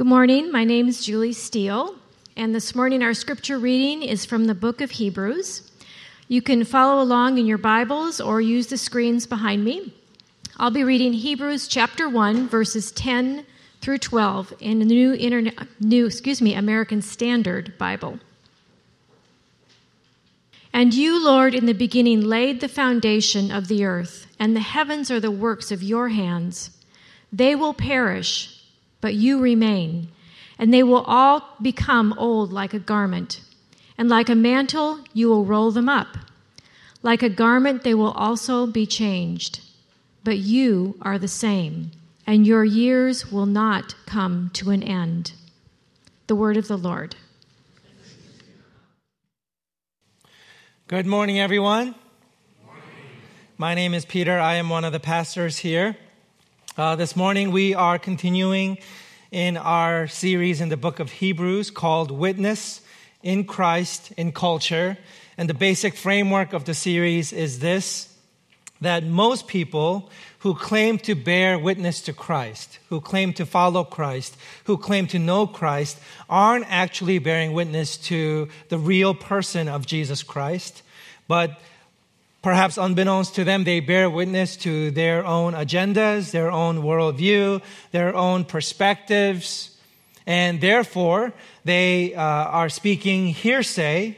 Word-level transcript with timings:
Good 0.00 0.06
morning. 0.06 0.50
My 0.50 0.64
name 0.64 0.88
is 0.88 1.04
Julie 1.04 1.34
Steele, 1.34 1.94
and 2.34 2.54
this 2.54 2.74
morning 2.74 3.02
our 3.02 3.12
scripture 3.12 3.58
reading 3.58 4.02
is 4.02 4.24
from 4.24 4.46
the 4.46 4.54
book 4.54 4.80
of 4.80 4.92
Hebrews. 4.92 5.70
You 6.26 6.40
can 6.40 6.64
follow 6.64 7.02
along 7.02 7.36
in 7.36 7.44
your 7.44 7.58
Bibles 7.58 8.18
or 8.18 8.40
use 8.40 8.68
the 8.68 8.78
screens 8.78 9.26
behind 9.26 9.62
me. 9.62 9.92
I'll 10.56 10.70
be 10.70 10.84
reading 10.84 11.12
Hebrews 11.12 11.68
chapter 11.68 12.08
1 12.08 12.48
verses 12.48 12.90
10 12.92 13.44
through 13.82 13.98
12 13.98 14.54
in 14.58 14.78
the 14.78 14.86
new 14.86 15.12
internet 15.12 15.68
new 15.80 16.06
excuse 16.06 16.40
me 16.40 16.54
American 16.54 17.02
Standard 17.02 17.76
Bible. 17.76 18.20
And 20.72 20.94
you, 20.94 21.22
Lord, 21.22 21.54
in 21.54 21.66
the 21.66 21.74
beginning 21.74 22.22
laid 22.22 22.62
the 22.62 22.68
foundation 22.68 23.50
of 23.50 23.68
the 23.68 23.84
earth, 23.84 24.28
and 24.38 24.56
the 24.56 24.60
heavens 24.60 25.10
are 25.10 25.20
the 25.20 25.30
works 25.30 25.70
of 25.70 25.82
your 25.82 26.08
hands. 26.08 26.70
They 27.30 27.54
will 27.54 27.74
perish, 27.74 28.59
but 29.00 29.14
you 29.14 29.40
remain, 29.40 30.08
and 30.58 30.72
they 30.72 30.82
will 30.82 31.04
all 31.06 31.56
become 31.60 32.14
old 32.18 32.52
like 32.52 32.74
a 32.74 32.78
garment. 32.78 33.40
And 33.96 34.08
like 34.08 34.28
a 34.28 34.34
mantle, 34.34 35.00
you 35.12 35.28
will 35.28 35.44
roll 35.44 35.70
them 35.70 35.88
up. 35.88 36.16
Like 37.02 37.22
a 37.22 37.28
garment, 37.28 37.82
they 37.82 37.94
will 37.94 38.12
also 38.12 38.66
be 38.66 38.86
changed. 38.86 39.60
But 40.24 40.38
you 40.38 40.96
are 41.02 41.18
the 41.18 41.28
same, 41.28 41.92
and 42.26 42.46
your 42.46 42.64
years 42.64 43.30
will 43.30 43.46
not 43.46 43.94
come 44.06 44.50
to 44.54 44.70
an 44.70 44.82
end. 44.82 45.32
The 46.26 46.36
word 46.36 46.56
of 46.56 46.68
the 46.68 46.78
Lord. 46.78 47.16
Good 50.88 51.06
morning, 51.06 51.38
everyone. 51.38 51.94
My 53.56 53.74
name 53.74 53.94
is 53.94 54.04
Peter. 54.04 54.38
I 54.38 54.54
am 54.54 54.70
one 54.70 54.84
of 54.84 54.92
the 54.92 55.00
pastors 55.00 55.58
here. 55.58 55.96
Uh, 56.76 56.94
this 56.94 57.16
morning, 57.16 57.50
we 57.50 57.74
are 57.74 57.98
continuing 57.98 58.78
in 59.32 59.56
our 59.56 60.06
series 60.06 60.60
in 60.60 60.68
the 60.68 60.76
book 60.76 61.00
of 61.00 61.10
Hebrews 61.10 61.68
called 61.68 62.12
Witness 62.12 62.80
in 63.24 63.42
Christ 63.42 64.12
in 64.16 64.30
Culture. 64.30 64.96
And 65.36 65.48
the 65.48 65.54
basic 65.54 65.96
framework 65.96 66.52
of 66.52 66.66
the 66.66 66.74
series 66.74 67.32
is 67.32 67.58
this 67.58 68.14
that 68.80 69.04
most 69.04 69.48
people 69.48 70.10
who 70.38 70.54
claim 70.54 70.96
to 70.98 71.16
bear 71.16 71.58
witness 71.58 72.00
to 72.02 72.12
Christ, 72.12 72.78
who 72.88 73.00
claim 73.00 73.32
to 73.34 73.44
follow 73.44 73.82
Christ, 73.82 74.36
who 74.64 74.78
claim 74.78 75.08
to 75.08 75.18
know 75.18 75.48
Christ, 75.48 75.98
aren't 76.28 76.70
actually 76.70 77.18
bearing 77.18 77.52
witness 77.52 77.96
to 77.96 78.48
the 78.68 78.78
real 78.78 79.12
person 79.12 79.66
of 79.66 79.86
Jesus 79.86 80.22
Christ, 80.22 80.82
but 81.26 81.60
perhaps 82.42 82.78
unbeknownst 82.78 83.34
to 83.34 83.44
them, 83.44 83.64
they 83.64 83.80
bear 83.80 84.08
witness 84.08 84.56
to 84.58 84.90
their 84.90 85.24
own 85.24 85.52
agendas, 85.52 86.30
their 86.30 86.50
own 86.50 86.82
worldview, 86.82 87.62
their 87.92 88.14
own 88.14 88.44
perspectives, 88.44 89.76
and 90.26 90.60
therefore 90.60 91.32
they 91.64 92.14
uh, 92.14 92.22
are 92.22 92.68
speaking 92.68 93.28
hearsay 93.28 94.16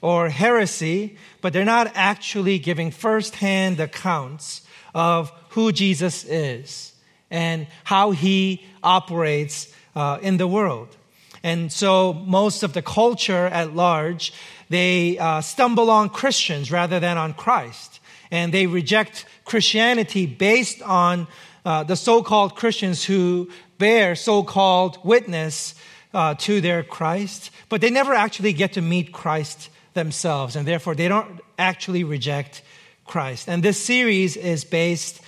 or 0.00 0.28
heresy, 0.28 1.16
but 1.40 1.52
they're 1.52 1.64
not 1.64 1.90
actually 1.94 2.58
giving 2.58 2.90
firsthand 2.90 3.80
accounts 3.80 4.62
of 4.94 5.32
who 5.50 5.72
Jesus 5.72 6.24
is 6.24 6.92
and 7.30 7.66
how 7.84 8.12
he 8.12 8.64
operates 8.82 9.72
uh, 9.96 10.18
in 10.22 10.36
the 10.36 10.46
world. 10.46 10.96
And 11.42 11.70
so 11.72 12.12
most 12.12 12.62
of 12.62 12.72
the 12.72 12.82
culture 12.82 13.46
at 13.46 13.74
large, 13.74 14.32
they 14.68 15.18
uh, 15.18 15.40
stumble 15.40 15.90
on 15.90 16.10
Christians 16.10 16.70
rather 16.70 17.00
than 17.00 17.16
on 17.16 17.34
Christ. 17.34 18.00
And 18.30 18.52
they 18.52 18.66
reject 18.66 19.24
Christianity 19.44 20.26
based 20.26 20.82
on 20.82 21.26
uh, 21.64 21.84
the 21.84 21.96
so-called 21.96 22.56
Christians 22.56 23.04
who 23.04 23.50
bear 23.78 24.14
so-called 24.14 24.98
witness 25.04 25.74
uh, 26.12 26.34
to 26.34 26.60
their 26.60 26.82
Christ, 26.82 27.50
but 27.68 27.80
they 27.80 27.90
never 27.90 28.14
actually 28.14 28.52
get 28.52 28.72
to 28.74 28.82
meet 28.82 29.12
Christ 29.12 29.70
themselves, 29.94 30.56
and 30.56 30.66
therefore 30.66 30.94
they 30.94 31.08
don't 31.08 31.40
actually 31.58 32.04
reject 32.04 32.62
Christ. 33.06 33.48
And 33.48 33.62
this 33.62 33.82
series 33.82 34.36
is 34.36 34.64
based 34.64 35.20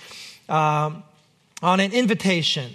um, 0.49 1.03
on 1.61 1.79
an 1.79 1.91
invitation 1.91 2.71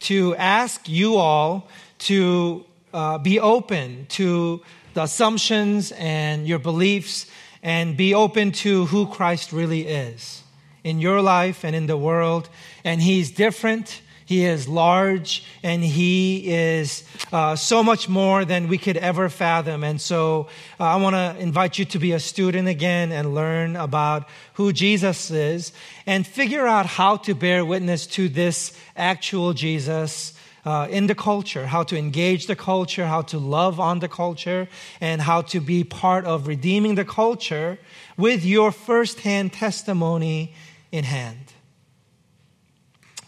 to 0.00 0.34
ask 0.36 0.88
you 0.88 1.16
all 1.16 1.68
to 1.98 2.64
uh, 2.92 3.18
be 3.18 3.40
open 3.40 4.06
to 4.10 4.62
the 4.94 5.02
assumptions 5.02 5.92
and 5.92 6.46
your 6.46 6.58
beliefs 6.58 7.26
and 7.62 7.96
be 7.96 8.14
open 8.14 8.52
to 8.52 8.86
who 8.86 9.06
Christ 9.06 9.52
really 9.52 9.86
is 9.86 10.42
in 10.82 11.00
your 11.00 11.20
life 11.20 11.64
and 11.64 11.74
in 11.74 11.86
the 11.86 11.96
world. 11.96 12.48
And 12.84 13.00
He's 13.00 13.30
different. 13.30 14.00
He 14.26 14.44
is 14.44 14.66
large 14.66 15.44
and 15.62 15.82
he 15.82 16.50
is 16.50 17.04
uh, 17.32 17.56
so 17.56 17.82
much 17.82 18.08
more 18.08 18.44
than 18.44 18.68
we 18.68 18.78
could 18.78 18.96
ever 18.96 19.28
fathom. 19.28 19.84
And 19.84 20.00
so 20.00 20.48
uh, 20.80 20.84
I 20.84 20.96
want 20.96 21.14
to 21.14 21.36
invite 21.38 21.78
you 21.78 21.84
to 21.86 21.98
be 21.98 22.12
a 22.12 22.20
student 22.20 22.66
again 22.66 23.12
and 23.12 23.34
learn 23.34 23.76
about 23.76 24.28
who 24.54 24.72
Jesus 24.72 25.30
is 25.30 25.72
and 26.06 26.26
figure 26.26 26.66
out 26.66 26.86
how 26.86 27.16
to 27.18 27.34
bear 27.34 27.64
witness 27.64 28.06
to 28.08 28.28
this 28.28 28.72
actual 28.96 29.52
Jesus. 29.52 30.33
Uh, 30.64 30.88
in 30.90 31.06
the 31.06 31.14
culture, 31.14 31.66
how 31.66 31.82
to 31.82 31.96
engage 31.96 32.46
the 32.46 32.56
culture, 32.56 33.06
how 33.06 33.20
to 33.20 33.38
love 33.38 33.78
on 33.78 33.98
the 33.98 34.08
culture, 34.08 34.66
and 34.98 35.20
how 35.20 35.42
to 35.42 35.60
be 35.60 35.84
part 35.84 36.24
of 36.24 36.46
redeeming 36.46 36.94
the 36.94 37.04
culture 37.04 37.78
with 38.16 38.44
your 38.46 38.72
firsthand 38.72 39.52
testimony 39.52 40.54
in 40.90 41.04
hand. 41.04 41.52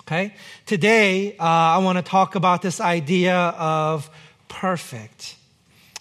Okay? 0.00 0.34
Today, 0.64 1.36
uh, 1.36 1.42
I 1.42 1.78
want 1.78 1.98
to 1.98 2.02
talk 2.02 2.36
about 2.36 2.62
this 2.62 2.80
idea 2.80 3.36
of 3.36 4.08
perfect. 4.48 5.36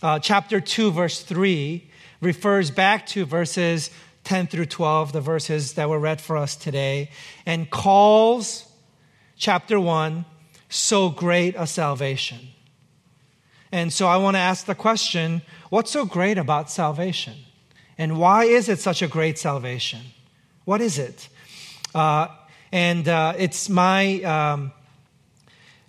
Uh, 0.02 0.20
chapter 0.20 0.62
2, 0.62 0.92
verse 0.92 1.22
3 1.22 1.90
refers 2.22 2.72
back 2.72 3.08
to 3.08 3.26
verses 3.26 3.90
10 4.26 4.48
through 4.48 4.68
12, 4.68 5.12
the 5.12 5.22
verses 5.22 5.74
that 5.74 5.90
were 5.90 6.00
read 6.00 6.22
for 6.22 6.38
us 6.38 6.56
today, 6.56 7.10
and 7.46 7.70
calls 7.70 8.68
chapter 9.38 9.80
1 9.80 10.26
so 10.78 11.10
great 11.10 11.56
a 11.58 11.68
salvation. 11.68 12.40
And 13.72 13.92
so 13.92 14.08
I 14.08 14.18
want 14.18 14.36
to 14.36 14.40
ask 14.40 14.66
the 14.66 14.76
question 14.76 15.42
what's 15.70 15.92
so 15.92 16.06
great 16.06 16.38
about 16.38 16.70
salvation? 16.70 17.34
And 17.98 18.20
why 18.20 18.46
is 18.46 18.70
it 18.70 18.80
such 18.80 19.02
a 19.02 19.08
great 19.08 19.38
salvation? 19.38 20.02
What 20.66 20.82
is 20.82 21.00
it? 21.00 21.30
Uh, 21.94 22.28
and 22.72 23.08
uh, 23.08 23.34
it's 23.38 23.70
my 23.70 24.22
um, 24.24 24.72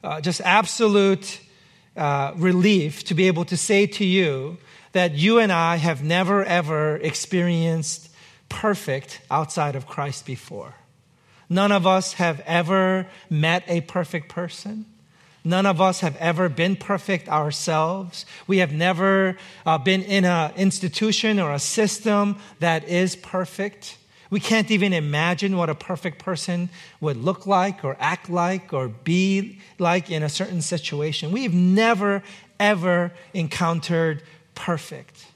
uh, 0.05 0.21
just 0.21 0.41
absolute 0.41 1.41
uh, 1.97 2.33
relief 2.37 3.05
to 3.05 3.15
be 3.15 3.27
able 3.27 3.45
to 3.47 3.57
say 3.57 3.87
to 3.87 4.05
you 4.05 4.59
that 4.93 5.15
you 5.15 5.39
and 5.39 5.51
I 5.53 5.77
have 5.77 6.03
never 6.03 6.45
ever 6.45 6.97
experienced 6.97 8.09
perfect 8.49 9.21
outside 9.31 9.75
of 9.75 9.87
Christ 9.87 10.27
before. 10.27 10.75
None 11.49 11.73
of 11.73 11.87
us 11.87 12.15
have 12.15 12.41
ever 12.41 13.07
met 13.31 13.65
a 13.69 13.81
perfect 13.83 14.29
person. 14.29 14.87
None 15.45 15.65
of 15.65 15.81
us 15.81 16.01
have 16.01 16.17
ever 16.17 16.49
been 16.49 16.75
perfect 16.75 17.29
ourselves. 17.29 18.27
We 18.49 18.59
have 18.59 18.73
never 18.73 19.37
uh, 19.65 19.79
been 19.79 20.03
in 20.03 20.25
an 20.25 20.53
institution 20.57 21.39
or 21.39 21.53
a 21.53 21.61
system 21.61 22.39
that 22.59 22.89
is 22.89 23.15
perfect. 23.15 23.97
We 24.29 24.41
can't 24.41 24.73
even 24.73 24.93
imagine 24.93 25.57
what 25.57 25.71
a 25.71 25.75
perfect 25.77 26.19
person 26.19 26.69
would 27.01 27.17
look 27.17 27.47
like 27.47 27.85
or 27.85 27.97
act 28.01 28.29
like 28.29 28.73
or 28.73 28.89
be 28.89 29.61
like 29.79 30.11
in 30.11 30.25
a 30.25 30.29
certain 30.29 30.63
situation. 30.63 31.31
We've 31.31 31.55
never, 31.55 32.25
ever 32.59 33.13
encountered 33.33 34.25
perfect. 34.57 35.27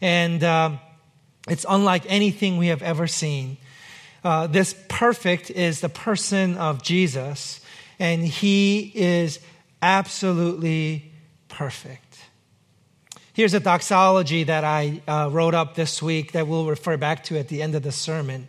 And 0.00 0.44
um, 0.44 0.78
it's 1.48 1.66
unlike 1.68 2.04
anything 2.06 2.56
we 2.56 2.68
have 2.68 2.82
ever 2.82 3.08
seen. 3.08 3.56
Uh, 4.24 4.46
this 4.46 4.74
perfect 4.88 5.50
is 5.50 5.80
the 5.80 5.88
person 5.90 6.56
of 6.56 6.82
Jesus, 6.82 7.60
and 7.98 8.24
he 8.24 8.90
is 8.94 9.38
absolutely 9.82 11.12
perfect. 11.48 12.18
Here's 13.34 13.52
a 13.52 13.60
doxology 13.60 14.44
that 14.44 14.64
I 14.64 15.02
uh, 15.06 15.28
wrote 15.30 15.54
up 15.54 15.74
this 15.74 16.00
week 16.00 16.32
that 16.32 16.46
we'll 16.46 16.66
refer 16.66 16.96
back 16.96 17.24
to 17.24 17.38
at 17.38 17.48
the 17.48 17.60
end 17.60 17.74
of 17.74 17.82
the 17.82 17.92
sermon. 17.92 18.46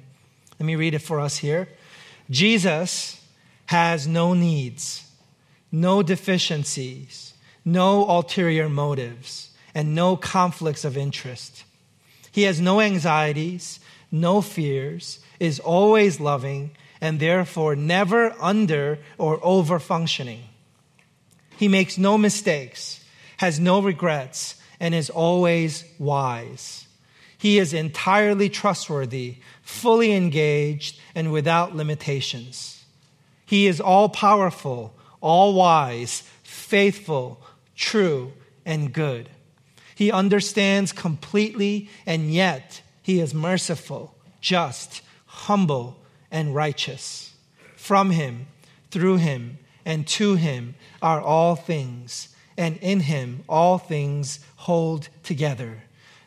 Let 0.59 0.65
me 0.65 0.75
read 0.75 0.93
it 0.93 0.99
for 0.99 1.19
us 1.19 1.37
here. 1.37 1.67
Jesus 2.29 3.21
has 3.65 4.07
no 4.07 4.33
needs, 4.33 5.11
no 5.71 6.01
deficiencies, 6.01 7.33
no 7.65 8.07
ulterior 8.07 8.69
motives, 8.69 9.49
and 9.73 9.93
no 9.93 10.15
conflicts 10.15 10.85
of 10.85 10.95
interest. 10.95 11.65
He 12.31 12.43
has 12.43 12.61
no 12.61 12.79
anxieties, 12.79 13.79
no 14.11 14.41
fears, 14.41 15.19
is 15.39 15.59
always 15.59 16.19
loving, 16.19 16.71
and 17.01 17.19
therefore 17.19 17.75
never 17.75 18.33
under 18.39 18.99
or 19.17 19.39
over 19.43 19.79
functioning. 19.79 20.43
He 21.57 21.67
makes 21.67 21.97
no 21.97 22.17
mistakes, 22.17 23.03
has 23.37 23.59
no 23.59 23.81
regrets, 23.81 24.55
and 24.79 24.93
is 24.93 25.09
always 25.09 25.83
wise. 25.99 26.87
He 27.37 27.59
is 27.59 27.73
entirely 27.73 28.49
trustworthy, 28.49 29.37
fully 29.61 30.13
engaged, 30.13 30.99
and 31.13 31.31
without 31.31 31.75
limitations. 31.75 32.83
He 33.45 33.67
is 33.67 33.79
all 33.79 34.09
powerful, 34.09 34.95
all 35.21 35.53
wise, 35.53 36.23
faithful, 36.43 37.41
true, 37.75 38.33
and 38.65 38.91
good. 38.91 39.29
He 39.93 40.11
understands 40.11 40.91
completely, 40.91 41.89
and 42.05 42.33
yet 42.33 42.81
he 43.01 43.19
is 43.19 43.33
merciful, 43.33 44.15
just, 44.41 45.01
humble, 45.35 45.97
and 46.31 46.55
righteous. 46.55 47.33
From 47.75 48.11
him, 48.11 48.47
through 48.89 49.17
him, 49.17 49.57
and 49.85 50.07
to 50.07 50.35
him 50.35 50.75
are 51.01 51.21
all 51.21 51.55
things, 51.55 52.29
and 52.57 52.77
in 52.77 53.01
him 53.01 53.43
all 53.47 53.77
things 53.77 54.39
hold 54.55 55.09
together. 55.23 55.83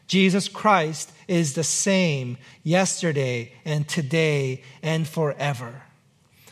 Jesus 0.06 0.48
Christ 0.48 1.10
is 1.26 1.54
the 1.54 1.64
same 1.64 2.38
yesterday 2.62 3.52
and 3.64 3.88
today 3.88 4.62
and 4.82 5.06
forever. 5.06 5.82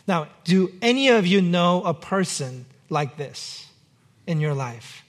Now, 0.08 0.28
do 0.44 0.72
any 0.82 1.08
of 1.08 1.26
you 1.26 1.40
know 1.40 1.82
a 1.84 1.94
person 1.94 2.66
like 2.88 3.16
this 3.16 3.66
in 4.26 4.40
your 4.40 4.54
life? 4.54 5.02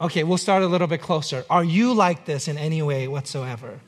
Okay, 0.00 0.22
we'll 0.22 0.38
start 0.38 0.62
a 0.62 0.66
little 0.66 0.86
bit 0.86 1.00
closer. 1.00 1.44
Are 1.50 1.64
you 1.64 1.92
like 1.92 2.24
this 2.24 2.46
in 2.46 2.56
any 2.56 2.82
way 2.82 3.08
whatsoever? 3.08 3.80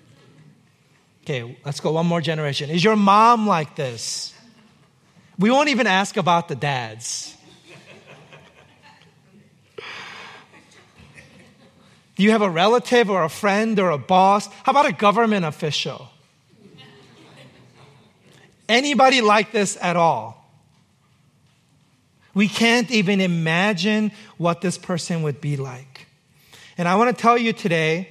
Okay, 1.30 1.56
let's 1.64 1.78
go 1.78 1.92
one 1.92 2.06
more 2.06 2.20
generation. 2.20 2.70
Is 2.70 2.82
your 2.82 2.96
mom 2.96 3.46
like 3.46 3.76
this? 3.76 4.34
We 5.38 5.48
won't 5.48 5.68
even 5.68 5.86
ask 5.86 6.16
about 6.16 6.48
the 6.48 6.56
dads. 6.56 7.36
Do 12.16 12.24
you 12.24 12.32
have 12.32 12.42
a 12.42 12.50
relative 12.50 13.08
or 13.08 13.22
a 13.22 13.28
friend 13.28 13.78
or 13.78 13.90
a 13.90 13.96
boss? 13.96 14.48
How 14.64 14.72
about 14.72 14.86
a 14.86 14.92
government 14.92 15.44
official? 15.44 16.08
Anybody 18.68 19.20
like 19.20 19.52
this 19.52 19.78
at 19.80 19.94
all? 19.94 20.52
We 22.34 22.48
can't 22.48 22.90
even 22.90 23.20
imagine 23.20 24.10
what 24.36 24.62
this 24.62 24.76
person 24.76 25.22
would 25.22 25.40
be 25.40 25.56
like. 25.56 26.08
And 26.76 26.88
I 26.88 26.96
want 26.96 27.16
to 27.16 27.22
tell 27.22 27.38
you 27.38 27.52
today 27.52 28.08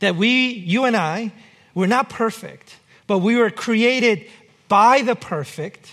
that 0.00 0.16
we, 0.16 0.48
you 0.48 0.84
and 0.84 0.96
I, 0.96 1.32
we're 1.78 1.86
not 1.86 2.10
perfect, 2.10 2.76
but 3.06 3.18
we 3.18 3.36
were 3.36 3.50
created 3.50 4.26
by 4.68 5.02
the 5.02 5.16
perfect, 5.16 5.90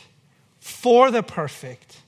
for 0.60 1.12
the 1.12 1.24
perfect, 1.24 2.02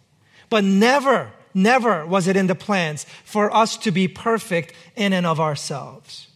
but 0.50 0.63
never 0.63 1.31
Never 1.57 2.06
was 2.06 2.27
it 2.27 2.38
in 2.38 2.45
the 2.45 2.53
plans 2.53 3.07
for 3.25 3.51
us 3.51 3.77
to 3.77 3.89
be 3.89 4.07
perfect 4.07 4.74
in 4.95 5.12
and 5.12 5.25
of 5.25 5.39
ourselves. 5.39 6.27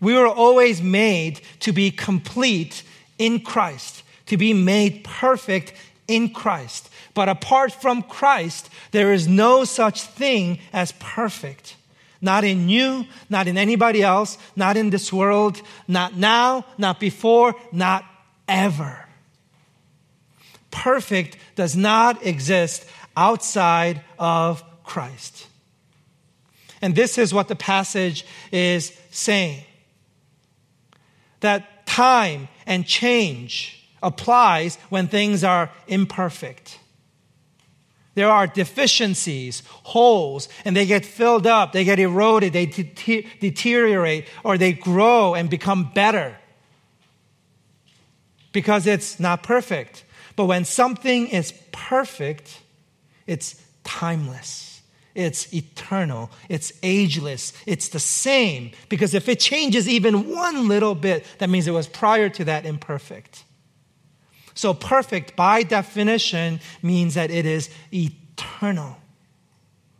We 0.00 0.14
were 0.14 0.26
always 0.26 0.80
made 0.80 1.42
to 1.60 1.74
be 1.74 1.90
complete 1.90 2.82
in 3.18 3.40
Christ, 3.40 4.02
to 4.24 4.38
be 4.38 4.54
made 4.54 5.04
perfect 5.04 5.74
in 6.08 6.30
Christ. 6.30 6.88
But 7.12 7.28
apart 7.28 7.70
from 7.70 8.00
Christ, 8.00 8.70
there 8.92 9.12
is 9.12 9.28
no 9.28 9.64
such 9.64 10.00
thing 10.00 10.58
as 10.72 10.92
perfect. 10.92 11.75
Not 12.20 12.44
in 12.44 12.68
you, 12.68 13.06
not 13.28 13.46
in 13.46 13.58
anybody 13.58 14.02
else, 14.02 14.38
not 14.54 14.76
in 14.76 14.90
this 14.90 15.12
world, 15.12 15.60
not 15.86 16.16
now, 16.16 16.64
not 16.78 16.98
before, 16.98 17.54
not 17.72 18.04
ever. 18.48 19.06
Perfect 20.70 21.36
does 21.54 21.76
not 21.76 22.24
exist 22.24 22.86
outside 23.16 24.02
of 24.18 24.62
Christ. 24.84 25.46
And 26.82 26.94
this 26.94 27.18
is 27.18 27.32
what 27.32 27.48
the 27.48 27.56
passage 27.56 28.24
is 28.52 28.96
saying 29.10 29.64
that 31.40 31.86
time 31.86 32.48
and 32.66 32.86
change 32.86 33.86
applies 34.02 34.76
when 34.88 35.06
things 35.06 35.44
are 35.44 35.70
imperfect. 35.86 36.78
There 38.16 38.30
are 38.30 38.46
deficiencies, 38.46 39.62
holes, 39.68 40.48
and 40.64 40.74
they 40.74 40.86
get 40.86 41.04
filled 41.04 41.46
up, 41.46 41.72
they 41.72 41.84
get 41.84 42.00
eroded, 42.00 42.54
they 42.54 42.64
de- 42.64 43.28
deteriorate, 43.40 44.26
or 44.42 44.56
they 44.58 44.72
grow 44.72 45.34
and 45.34 45.48
become 45.48 45.92
better 45.94 46.36
because 48.52 48.86
it's 48.86 49.20
not 49.20 49.42
perfect. 49.42 50.02
But 50.34 50.46
when 50.46 50.64
something 50.64 51.28
is 51.28 51.52
perfect, 51.72 52.62
it's 53.26 53.62
timeless. 53.84 54.80
It's 55.14 55.52
eternal. 55.52 56.30
It's 56.48 56.72
ageless. 56.82 57.52
It's 57.66 57.90
the 57.90 58.00
same. 58.00 58.70
Because 58.88 59.12
if 59.12 59.28
it 59.28 59.40
changes 59.40 59.86
even 59.86 60.34
one 60.34 60.68
little 60.68 60.94
bit, 60.94 61.26
that 61.38 61.50
means 61.50 61.66
it 61.66 61.72
was 61.72 61.86
prior 61.86 62.30
to 62.30 62.44
that 62.44 62.64
imperfect. 62.64 63.44
So, 64.56 64.74
perfect 64.74 65.36
by 65.36 65.62
definition 65.62 66.58
means 66.82 67.14
that 67.14 67.30
it 67.30 67.46
is 67.46 67.70
eternal, 67.92 68.96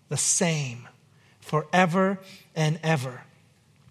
the 0.09 0.17
same, 0.17 0.89
forever 1.41 2.19
and 2.57 2.81
ever. 2.83 3.23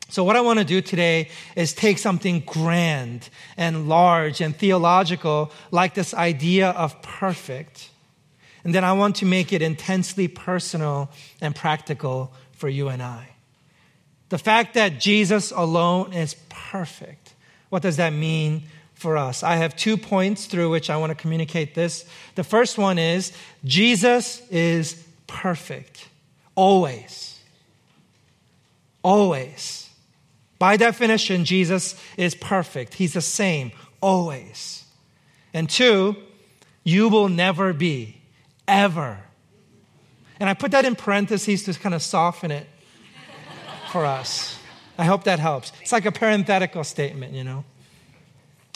So, 0.10 0.26
what 0.26 0.36
I 0.36 0.42
want 0.42 0.60
to 0.60 0.66
do 0.66 0.82
today 0.82 1.30
is 1.56 1.72
take 1.72 1.98
something 1.98 2.42
grand 2.42 3.30
and 3.56 3.88
large 3.88 4.42
and 4.42 4.54
theological, 4.54 5.54
like 5.72 5.94
this 5.94 6.14
idea 6.14 6.72
of 6.72 7.02
perfect 7.02 7.90
and 8.66 8.74
then 8.74 8.84
I 8.84 8.94
want 8.94 9.18
to 9.18 9.26
make 9.26 9.54
it 9.54 9.62
intensely 9.62 10.28
personal 10.28 11.12
and 11.40 11.56
practical 11.56 12.34
for 12.54 12.68
you 12.68 12.90
and 12.90 13.02
I. 13.02 13.30
The 14.30 14.40
fact 14.40 14.74
that 14.74 15.00
Jesus 15.00 15.52
alone 15.52 16.14
is 16.14 16.36
perfect. 16.50 17.36
What 17.70 17.84
does 17.84 17.98
that 17.98 18.12
mean 18.12 18.64
for 18.96 19.18
us? 19.18 19.44
I 19.44 19.58
have 19.58 19.76
two 19.76 19.98
points 19.98 20.46
through 20.48 20.72
which 20.72 20.90
I 20.90 20.98
want 20.98 21.12
to 21.12 21.16
communicate 21.16 21.76
this. 21.76 22.06
The 22.36 22.44
first 22.44 22.78
one 22.78 22.98
is 22.98 23.32
Jesus 23.64 24.42
is 24.50 25.02
perfect. 25.28 26.08
Always. 26.56 27.40
Always. 29.04 29.90
By 30.58 30.78
definition, 30.78 31.46
Jesus 31.46 31.96
is 32.18 32.34
perfect. 32.34 32.96
He's 32.96 33.14
the 33.14 33.22
same, 33.22 33.72
always. 34.02 34.84
And 35.54 35.70
two, 35.70 36.16
you 36.84 37.10
will 37.10 37.30
never 37.30 37.74
be 37.74 38.22
ever. 38.68 39.20
And 40.40 40.50
I 40.50 40.54
put 40.54 40.72
that 40.72 40.86
in 40.86 40.96
parentheses 40.96 41.64
to 41.64 41.74
kind 41.74 41.94
of 41.94 42.02
soften 42.02 42.52
it 42.52 42.68
for 43.92 44.06
us. 44.06 44.58
I 44.98 45.06
hope 45.06 45.26
that 45.26 45.40
helps. 45.40 45.72
It's 45.82 45.92
like 45.92 46.06
a 46.06 46.12
parenthetical 46.12 46.84
statement, 46.84 47.34
you 47.34 47.44
know. 47.44 47.64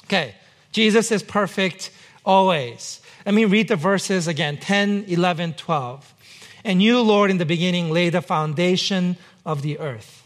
Okay, 0.10 0.34
Jesus 0.72 1.12
is 1.12 1.22
perfect 1.22 1.92
always. 2.26 3.00
Let 3.28 3.36
me 3.36 3.46
read 3.46 3.68
the 3.68 3.76
verses 3.76 4.28
again 4.28 4.58
10, 4.58 5.06
11, 5.08 5.54
12. 5.54 6.16
And 6.64 6.82
you, 6.82 7.00
Lord, 7.02 7.30
in 7.30 7.38
the 7.38 7.46
beginning 7.46 7.92
laid 7.92 8.14
the 8.14 8.22
foundation 8.24 9.18
of 9.46 9.62
the 9.62 9.78
earth, 9.78 10.24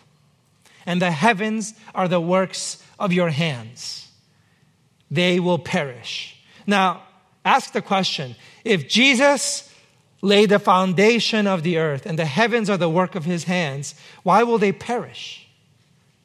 and 0.86 1.02
the 1.02 1.12
heavens 1.12 1.74
are 1.94 2.08
the 2.08 2.22
works 2.22 2.82
of 2.98 3.12
your 3.12 3.30
hands. 3.30 4.10
They 5.12 5.42
will 5.42 5.60
perish. 5.60 6.42
Now, 6.66 7.04
ask 7.44 7.74
the 7.74 7.82
question 7.82 8.38
if 8.64 8.88
Jesus 8.88 9.70
laid 10.22 10.48
the 10.48 10.60
foundation 10.60 11.46
of 11.46 11.64
the 11.64 11.78
earth 11.78 12.06
and 12.06 12.18
the 12.18 12.26
heavens 12.26 12.70
are 12.70 12.78
the 12.78 12.90
work 12.90 13.16
of 13.16 13.26
his 13.26 13.44
hands, 13.44 13.96
why 14.24 14.44
will 14.44 14.60
they 14.60 14.72
perish? 14.72 15.46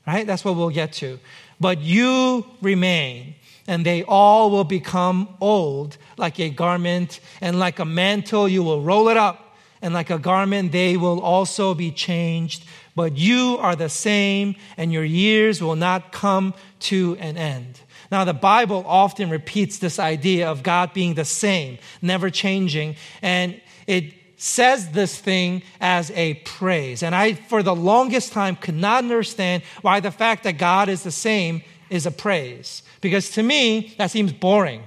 Right? 0.06 0.24
That's 0.24 0.44
what 0.44 0.54
we'll 0.54 0.70
get 0.70 0.92
to. 0.94 1.18
But 1.60 1.80
you 1.80 2.46
remain, 2.62 3.34
and 3.68 3.86
they 3.86 4.02
all 4.02 4.50
will 4.50 4.64
become 4.64 5.28
old 5.40 5.96
like 6.16 6.40
a 6.40 6.50
garment, 6.50 7.20
and 7.40 7.60
like 7.60 7.78
a 7.78 7.84
mantle, 7.84 8.48
you 8.48 8.64
will 8.64 8.82
roll 8.82 9.08
it 9.08 9.16
up, 9.16 9.56
and 9.80 9.94
like 9.94 10.10
a 10.10 10.18
garment, 10.18 10.72
they 10.72 10.96
will 10.96 11.20
also 11.20 11.74
be 11.74 11.92
changed. 11.92 12.64
But 12.96 13.16
you 13.16 13.58
are 13.60 13.76
the 13.76 13.88
same, 13.88 14.56
and 14.76 14.92
your 14.92 15.04
years 15.04 15.62
will 15.62 15.76
not 15.76 16.10
come 16.10 16.54
to 16.80 17.16
an 17.20 17.36
end. 17.36 17.80
Now, 18.10 18.24
the 18.24 18.34
Bible 18.34 18.84
often 18.86 19.30
repeats 19.30 19.78
this 19.78 19.98
idea 19.98 20.50
of 20.50 20.62
God 20.62 20.92
being 20.94 21.14
the 21.14 21.26
same, 21.26 21.78
never 22.02 22.30
changing, 22.30 22.96
and 23.22 23.60
it 23.86 24.14
says 24.38 24.90
this 24.92 25.18
thing 25.18 25.62
as 25.80 26.10
a 26.12 26.34
praise. 26.34 27.02
And 27.02 27.14
I, 27.14 27.34
for 27.34 27.62
the 27.62 27.74
longest 27.74 28.32
time, 28.32 28.56
could 28.56 28.76
not 28.76 29.04
understand 29.04 29.62
why 29.82 30.00
the 30.00 30.10
fact 30.10 30.44
that 30.44 30.58
God 30.58 30.88
is 30.88 31.02
the 31.02 31.10
same 31.10 31.62
is 31.90 32.06
a 32.06 32.10
praise. 32.10 32.82
Because 33.00 33.30
to 33.30 33.42
me, 33.42 33.94
that 33.98 34.10
seems 34.10 34.32
boring. 34.32 34.82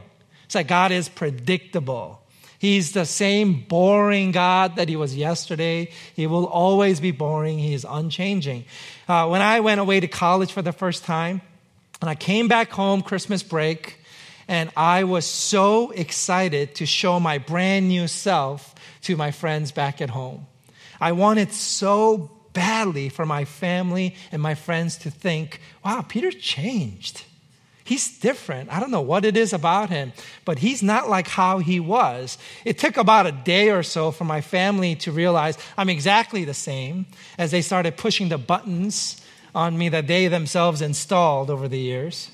It's 0.45 0.55
like 0.55 0.67
God 0.67 0.91
is 0.91 1.07
predictable. 1.07 2.21
He's 2.59 2.91
the 2.91 3.05
same 3.05 3.65
boring 3.67 4.31
God 4.31 4.75
that 4.75 4.87
he 4.87 4.95
was 4.95 5.15
yesterday. 5.15 5.89
He 6.15 6.27
will 6.27 6.45
always 6.45 6.99
be 6.99 7.11
boring. 7.11 7.57
He 7.57 7.73
is 7.73 7.85
unchanging. 7.89 8.65
Uh, 9.07 9.27
when 9.27 9.41
I 9.41 9.61
went 9.61 9.81
away 9.81 9.99
to 9.99 10.07
college 10.07 10.51
for 10.51 10.61
the 10.61 10.71
first 10.71 11.03
time, 11.03 11.41
and 12.01 12.09
I 12.09 12.15
came 12.15 12.47
back 12.47 12.69
home 12.71 13.01
Christmas 13.01 13.41
break, 13.41 13.99
and 14.47 14.69
I 14.75 15.05
was 15.05 15.25
so 15.25 15.91
excited 15.91 16.75
to 16.75 16.85
show 16.85 17.19
my 17.19 17.37
brand 17.37 17.87
new 17.87 18.07
self 18.07 18.75
to 19.03 19.15
my 19.15 19.31
friends 19.31 19.71
back 19.71 20.01
at 20.01 20.09
home. 20.09 20.45
I 20.99 21.13
wanted 21.13 21.51
so 21.53 22.29
badly 22.53 23.09
for 23.09 23.25
my 23.25 23.45
family 23.45 24.15
and 24.31 24.41
my 24.41 24.55
friends 24.55 24.97
to 24.97 25.09
think, 25.09 25.61
wow, 25.83 26.05
Peter 26.07 26.31
changed. 26.31 27.23
He's 27.83 28.19
different. 28.19 28.71
I 28.71 28.79
don't 28.79 28.91
know 28.91 29.01
what 29.01 29.25
it 29.25 29.35
is 29.35 29.53
about 29.53 29.89
him, 29.89 30.13
but 30.45 30.59
he's 30.59 30.83
not 30.83 31.09
like 31.09 31.27
how 31.27 31.59
he 31.59 31.79
was. 31.79 32.37
It 32.63 32.77
took 32.77 32.97
about 32.97 33.25
a 33.25 33.31
day 33.31 33.69
or 33.69 33.83
so 33.83 34.11
for 34.11 34.23
my 34.23 34.41
family 34.41 34.95
to 34.97 35.11
realize 35.11 35.57
I'm 35.77 35.89
exactly 35.89 36.45
the 36.45 36.53
same 36.53 37.07
as 37.37 37.51
they 37.51 37.61
started 37.61 37.97
pushing 37.97 38.29
the 38.29 38.37
buttons 38.37 39.21
on 39.55 39.77
me 39.77 39.89
that 39.89 40.07
they 40.07 40.27
themselves 40.27 40.81
installed 40.81 41.49
over 41.49 41.67
the 41.67 41.79
years. 41.79 42.29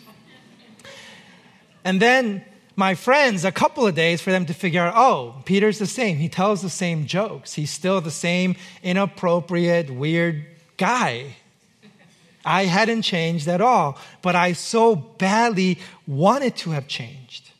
And 1.83 2.01
then 2.01 2.43
my 2.75 2.93
friends, 2.93 3.45
a 3.45 3.51
couple 3.51 3.87
of 3.87 3.95
days 3.95 4.21
for 4.21 4.31
them 4.31 4.45
to 4.45 4.53
figure 4.53 4.81
out, 4.81 4.93
oh, 4.95 5.41
Peter's 5.45 5.79
the 5.79 5.87
same. 5.87 6.17
He 6.17 6.29
tells 6.29 6.61
the 6.61 6.69
same 6.69 7.07
jokes. 7.07 7.53
He's 7.53 7.71
still 7.71 8.01
the 8.01 8.11
same 8.11 8.55
inappropriate, 8.83 9.89
weird 9.89 10.45
guy. 10.75 11.37
I 12.47 12.63
hadn't 12.63 13.01
changed 13.01 13.47
at 13.49 13.59
all, 13.59 13.97
but 14.21 14.35
I 14.35 14.53
so 14.53 14.95
badly 14.95 15.79
wanted 16.07 16.55
to 16.57 16.71
have 16.71 16.87
changed. 16.87 17.51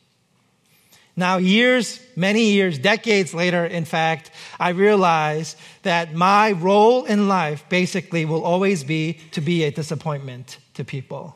Now, 1.15 1.38
years, 1.38 2.00
many 2.15 2.51
years, 2.51 2.77
decades 2.77 3.34
later, 3.34 3.65
in 3.65 3.86
fact, 3.86 4.32
I 4.60 4.70
realize 4.70 5.56
that 5.84 6.13
my 6.13 6.53
role 6.53 7.06
in 7.06 7.27
life 7.27 7.67
basically 7.70 8.24
will 8.24 8.44
always 8.44 8.84
be 8.84 9.20
to 9.32 9.41
be 9.41 9.63
a 9.63 9.72
disappointment 9.72 10.58
to 10.75 10.86
people. 10.86 11.36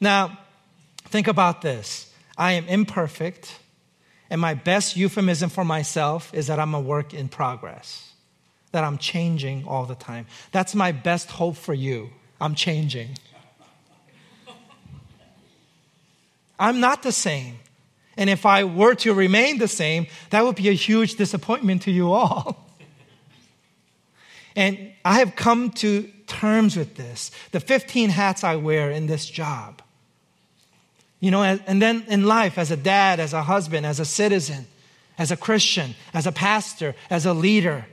Now, 0.00 0.38
think 1.06 1.28
about 1.28 1.60
this 1.60 2.10
I 2.38 2.52
am 2.52 2.66
imperfect, 2.68 3.58
and 4.30 4.40
my 4.40 4.54
best 4.54 4.96
euphemism 4.96 5.50
for 5.50 5.64
myself 5.64 6.32
is 6.32 6.46
that 6.46 6.58
I'm 6.58 6.74
a 6.74 6.80
work 6.80 7.12
in 7.12 7.28
progress 7.28 8.08
that 8.72 8.84
I'm 8.84 8.98
changing 8.98 9.64
all 9.66 9.86
the 9.86 9.94
time. 9.94 10.26
That's 10.52 10.74
my 10.74 10.92
best 10.92 11.30
hope 11.30 11.56
for 11.56 11.74
you. 11.74 12.10
I'm 12.40 12.54
changing. 12.54 13.16
I'm 16.58 16.80
not 16.80 17.02
the 17.02 17.12
same. 17.12 17.58
And 18.16 18.28
if 18.28 18.44
I 18.44 18.64
were 18.64 18.94
to 18.96 19.14
remain 19.14 19.58
the 19.58 19.68
same, 19.68 20.08
that 20.30 20.44
would 20.44 20.56
be 20.56 20.68
a 20.68 20.72
huge 20.72 21.14
disappointment 21.14 21.82
to 21.82 21.92
you 21.92 22.12
all. 22.12 22.68
and 24.56 24.92
I 25.04 25.20
have 25.20 25.36
come 25.36 25.70
to 25.72 26.10
terms 26.26 26.76
with 26.76 26.96
this. 26.96 27.30
The 27.52 27.60
15 27.60 28.10
hats 28.10 28.42
I 28.42 28.56
wear 28.56 28.90
in 28.90 29.06
this 29.06 29.26
job. 29.26 29.82
You 31.20 31.30
know, 31.30 31.42
and 31.42 31.82
then 31.82 32.04
in 32.08 32.26
life, 32.26 32.58
as 32.58 32.70
a 32.70 32.76
dad, 32.76 33.18
as 33.18 33.32
a 33.32 33.42
husband, 33.42 33.86
as 33.86 33.98
a 33.98 34.04
citizen, 34.04 34.66
as 35.16 35.32
a 35.32 35.36
Christian, 35.36 35.94
as 36.14 36.26
a 36.26 36.32
pastor, 36.32 36.94
as 37.10 37.26
a 37.26 37.34
leader, 37.34 37.86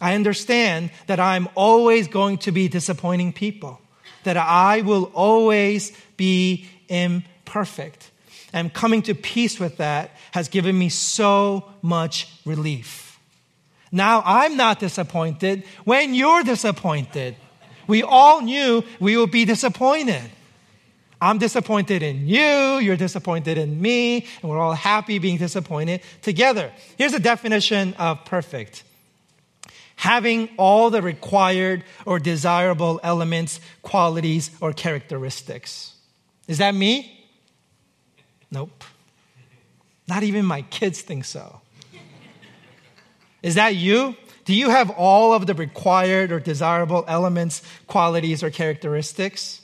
I 0.00 0.14
understand 0.14 0.90
that 1.06 1.20
I'm 1.20 1.48
always 1.54 2.08
going 2.08 2.38
to 2.38 2.52
be 2.52 2.68
disappointing 2.68 3.32
people, 3.32 3.80
that 4.24 4.36
I 4.36 4.82
will 4.82 5.04
always 5.14 5.96
be 6.16 6.66
imperfect. 6.88 8.10
And 8.52 8.72
coming 8.72 9.02
to 9.02 9.14
peace 9.14 9.58
with 9.58 9.78
that 9.78 10.10
has 10.32 10.48
given 10.48 10.78
me 10.78 10.88
so 10.88 11.68
much 11.82 12.28
relief. 12.44 13.18
Now 13.90 14.22
I'm 14.24 14.56
not 14.56 14.80
disappointed 14.80 15.64
when 15.84 16.14
you're 16.14 16.42
disappointed. 16.42 17.36
We 17.86 18.02
all 18.02 18.40
knew 18.40 18.82
we 18.98 19.16
would 19.16 19.30
be 19.30 19.44
disappointed. 19.44 20.22
I'm 21.20 21.38
disappointed 21.38 22.02
in 22.02 22.26
you, 22.26 22.78
you're 22.78 22.96
disappointed 22.96 23.56
in 23.56 23.80
me, 23.80 24.26
and 24.42 24.50
we're 24.50 24.58
all 24.58 24.74
happy 24.74 25.18
being 25.18 25.38
disappointed 25.38 26.02
together. 26.22 26.70
Here's 26.98 27.14
a 27.14 27.20
definition 27.20 27.94
of 27.94 28.24
perfect 28.24 28.82
having 29.96 30.48
all 30.56 30.90
the 30.90 31.02
required 31.02 31.84
or 32.04 32.18
desirable 32.18 33.00
elements, 33.02 33.60
qualities, 33.82 34.50
or 34.60 34.72
characteristics. 34.72 35.94
Is 36.48 36.58
that 36.58 36.74
me? 36.74 37.26
Nope. 38.50 38.84
Not 40.06 40.22
even 40.22 40.44
my 40.44 40.62
kids 40.62 41.00
think 41.00 41.24
so. 41.24 41.60
Is 43.42 43.54
that 43.54 43.76
you? 43.76 44.16
Do 44.44 44.54
you 44.54 44.70
have 44.70 44.90
all 44.90 45.32
of 45.32 45.46
the 45.46 45.54
required 45.54 46.30
or 46.32 46.40
desirable 46.40 47.04
elements, 47.08 47.62
qualities, 47.86 48.42
or 48.42 48.50
characteristics? 48.50 49.62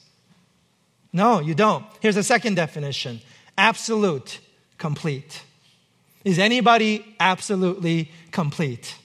No, 1.12 1.40
you 1.40 1.54
don't. 1.54 1.84
Here's 2.00 2.16
a 2.16 2.22
second 2.22 2.54
definition 2.54 3.20
absolute, 3.58 4.40
complete. 4.78 5.42
Is 6.24 6.38
anybody 6.38 7.04
absolutely 7.18 8.10
complete? 8.30 8.96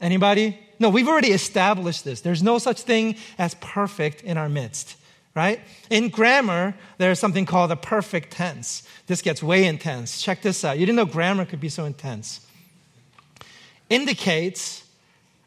Anybody? 0.00 0.58
No, 0.78 0.88
we've 0.88 1.08
already 1.08 1.32
established 1.32 2.04
this. 2.04 2.22
There's 2.22 2.42
no 2.42 2.58
such 2.58 2.82
thing 2.82 3.16
as 3.38 3.54
perfect 3.60 4.22
in 4.22 4.38
our 4.38 4.48
midst, 4.48 4.96
right? 5.34 5.60
In 5.90 6.08
grammar, 6.08 6.74
there's 6.98 7.18
something 7.18 7.44
called 7.44 7.70
a 7.70 7.76
perfect 7.76 8.32
tense. 8.32 8.82
This 9.06 9.20
gets 9.20 9.42
way 9.42 9.66
intense. 9.66 10.22
Check 10.22 10.40
this 10.42 10.64
out. 10.64 10.78
You 10.78 10.86
didn't 10.86 10.96
know 10.96 11.04
grammar 11.04 11.44
could 11.44 11.60
be 11.60 11.68
so 11.68 11.84
intense. 11.84 12.46
Indicates 13.90 14.84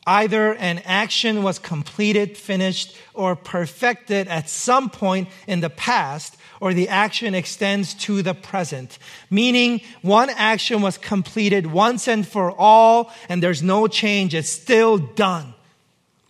either 0.05 0.53
an 0.55 0.79
action 0.85 1.43
was 1.43 1.57
completed, 1.57 2.37
finished, 2.37 2.95
or 3.13 3.35
perfected 3.35 4.27
at 4.27 4.49
some 4.49 4.89
point 4.89 5.29
in 5.47 5.61
the 5.61 5.69
past 5.69 6.37
or 6.63 6.73
the 6.73 6.87
action 6.87 7.35
extends 7.35 7.93
to 7.93 8.21
the 8.21 8.33
present, 8.33 8.97
meaning 9.29 9.81
one 10.01 10.29
action 10.29 10.81
was 10.81 10.97
completed 10.97 11.67
once 11.67 12.07
and 12.07 12.25
for 12.25 12.49
all, 12.57 13.11
and 13.27 13.43
there's 13.43 13.61
no 13.61 13.85
change. 13.85 14.33
It's 14.33 14.47
still 14.47 14.97
done. 14.97 15.53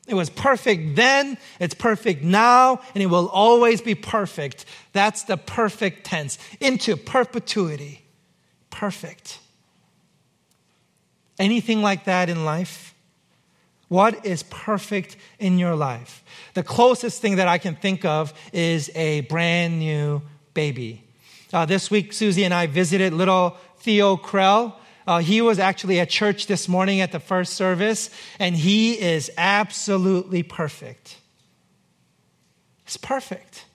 It 0.08 0.16
was 0.16 0.32
perfect 0.32 0.96
then, 0.96 1.38
it's 1.60 1.76
perfect 1.76 2.24
now, 2.24 2.82
and 2.96 3.04
it 3.04 3.06
will 3.06 3.30
always 3.30 3.80
be 3.80 3.94
perfect. 3.94 4.66
That's 4.92 5.22
the 5.22 5.38
perfect 5.38 6.04
tense, 6.04 6.40
into 6.60 6.98
perpetuity. 6.98 8.02
Perfect. 8.72 9.38
Anything 11.38 11.84
like 11.84 12.06
that 12.06 12.28
in 12.32 12.44
life? 12.44 12.93
What 13.88 14.26
is 14.26 14.44
perfect 14.44 15.18
in 15.40 15.60
your 15.60 15.76
life? 15.76 16.24
The 16.54 16.64
closest 16.64 17.22
thing 17.22 17.36
that 17.36 17.48
I 17.48 17.58
can 17.58 17.76
think 17.76 18.06
of 18.06 18.34
is 18.52 18.90
a 18.96 19.22
brand 19.22 19.80
new 19.80 20.22
baby. 20.54 21.04
Uh, 21.52 21.66
this 21.66 21.92
week, 21.92 22.14
Susie 22.14 22.44
and 22.44 22.54
I 22.54 22.68
visited 22.68 23.14
little 23.14 23.58
Theo 23.80 24.18
Krell. 24.18 24.74
Uh, 25.06 25.20
he 25.20 25.42
was 25.42 25.60
actually 25.60 26.00
at 26.00 26.10
church 26.10 26.48
this 26.48 26.68
morning 26.68 27.02
at 27.02 27.12
the 27.12 27.20
first 27.20 27.54
service, 27.54 28.10
and 28.40 28.56
he 28.56 29.00
is 29.00 29.30
absolutely 29.38 30.42
perfect. 30.42 31.18
He's 32.86 32.98
perfect. 32.98 33.66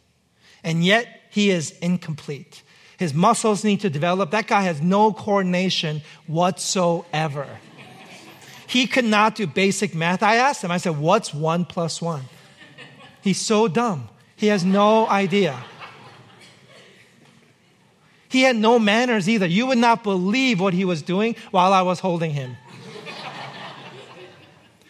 And 0.65 0.85
yet, 0.85 1.07
he 1.31 1.51
is 1.51 1.71
incomplete. 1.79 2.63
His 2.99 3.15
muscles 3.15 3.63
need 3.63 3.81
to 3.83 3.91
develop. 3.91 4.33
That 4.33 4.49
guy 4.49 4.63
has 4.63 4.81
no 4.81 5.13
coordination 5.13 6.03
whatsoever. 6.27 7.47
He 8.69 8.87
could 8.87 9.07
not 9.07 9.35
do 9.35 9.47
basic 9.47 9.95
math. 9.95 10.23
I 10.23 10.37
asked 10.37 10.63
him, 10.63 10.71
I 10.71 10.77
said, 10.77 10.99
What's 10.99 11.33
one 11.33 11.65
plus 11.65 12.03
one? 12.03 12.25
He's 13.23 13.41
so 13.41 13.67
dumb. 13.67 14.11
He 14.37 14.49
has 14.49 14.63
no 14.63 15.09
idea. 15.09 15.59
He 18.29 18.43
had 18.43 18.57
no 18.57 18.79
manners 18.79 19.27
either. 19.27 19.47
You 19.47 19.67
would 19.67 19.79
not 19.79 20.05
believe 20.05 20.61
what 20.61 20.75
he 20.75 20.85
was 20.85 21.01
doing 21.01 21.35
while 21.51 21.73
I 21.73 21.81
was 21.81 22.01
holding 22.01 22.33
him. 22.33 22.57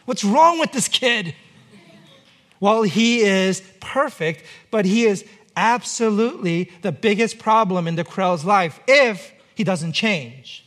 What's 0.06 0.24
wrong 0.24 0.58
with 0.58 0.72
this 0.72 0.88
kid? 0.88 1.34
Well, 2.58 2.82
he 2.82 3.20
is 3.20 3.62
perfect, 3.78 4.42
but 4.72 4.86
he 4.86 5.04
is 5.04 5.24
absolutely 5.56 6.72
the 6.82 6.90
biggest 6.90 7.38
problem 7.38 7.86
in 7.86 7.94
the 7.94 8.04
Krell's 8.04 8.44
life 8.44 8.80
if 8.88 9.32
he 9.54 9.62
doesn't 9.62 9.92
change 9.92 10.64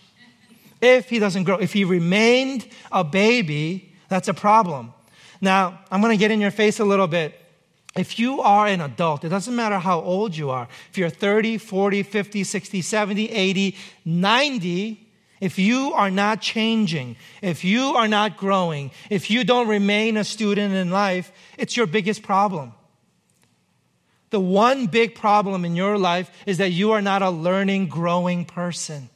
if 0.81 1.09
he 1.09 1.19
doesn't 1.19 1.43
grow. 1.43 1.57
If 1.57 1.73
he 1.73 1.83
remained 1.83 2.67
a 2.91 3.03
baby, 3.03 3.93
that's 4.09 4.27
a 4.27 4.33
problem. 4.33 4.93
Now, 5.39 5.79
I'm 5.89 6.01
going 6.01 6.11
to 6.11 6.19
get 6.19 6.31
in 6.31 6.41
your 6.41 6.51
face 6.51 6.79
a 6.79 6.85
little 6.85 7.07
bit. 7.07 7.37
If 7.95 8.19
you 8.19 8.41
are 8.41 8.67
an 8.67 8.81
adult, 8.81 9.23
it 9.23 9.29
doesn't 9.29 9.55
matter 9.55 9.77
how 9.77 9.99
old 9.99 10.35
you 10.35 10.49
are, 10.49 10.67
if 10.89 10.97
you're 10.97 11.09
30, 11.09 11.57
40, 11.57 12.03
50, 12.03 12.43
60, 12.43 12.81
70, 12.81 13.29
80, 13.29 13.77
90, 14.05 15.07
if 15.41 15.59
you 15.59 15.91
are 15.93 16.11
not 16.11 16.39
changing, 16.39 17.17
if 17.41 17.65
you 17.65 17.95
are 17.95 18.07
not 18.07 18.37
growing, 18.37 18.91
if 19.09 19.29
you 19.29 19.43
don't 19.43 19.67
remain 19.67 20.15
a 20.15 20.23
student 20.23 20.73
in 20.73 20.91
life, 20.91 21.31
it's 21.57 21.75
your 21.75 21.87
biggest 21.87 22.23
problem. 22.23 22.73
The 24.29 24.39
one 24.39 24.85
big 24.85 25.15
problem 25.15 25.65
in 25.65 25.75
your 25.75 25.97
life 25.97 26.31
is 26.45 26.59
that 26.59 26.71
you 26.71 26.91
are 26.91 27.01
not 27.01 27.21
a 27.21 27.29
learning, 27.29 27.87
growing 27.87 28.45
person. 28.45 29.09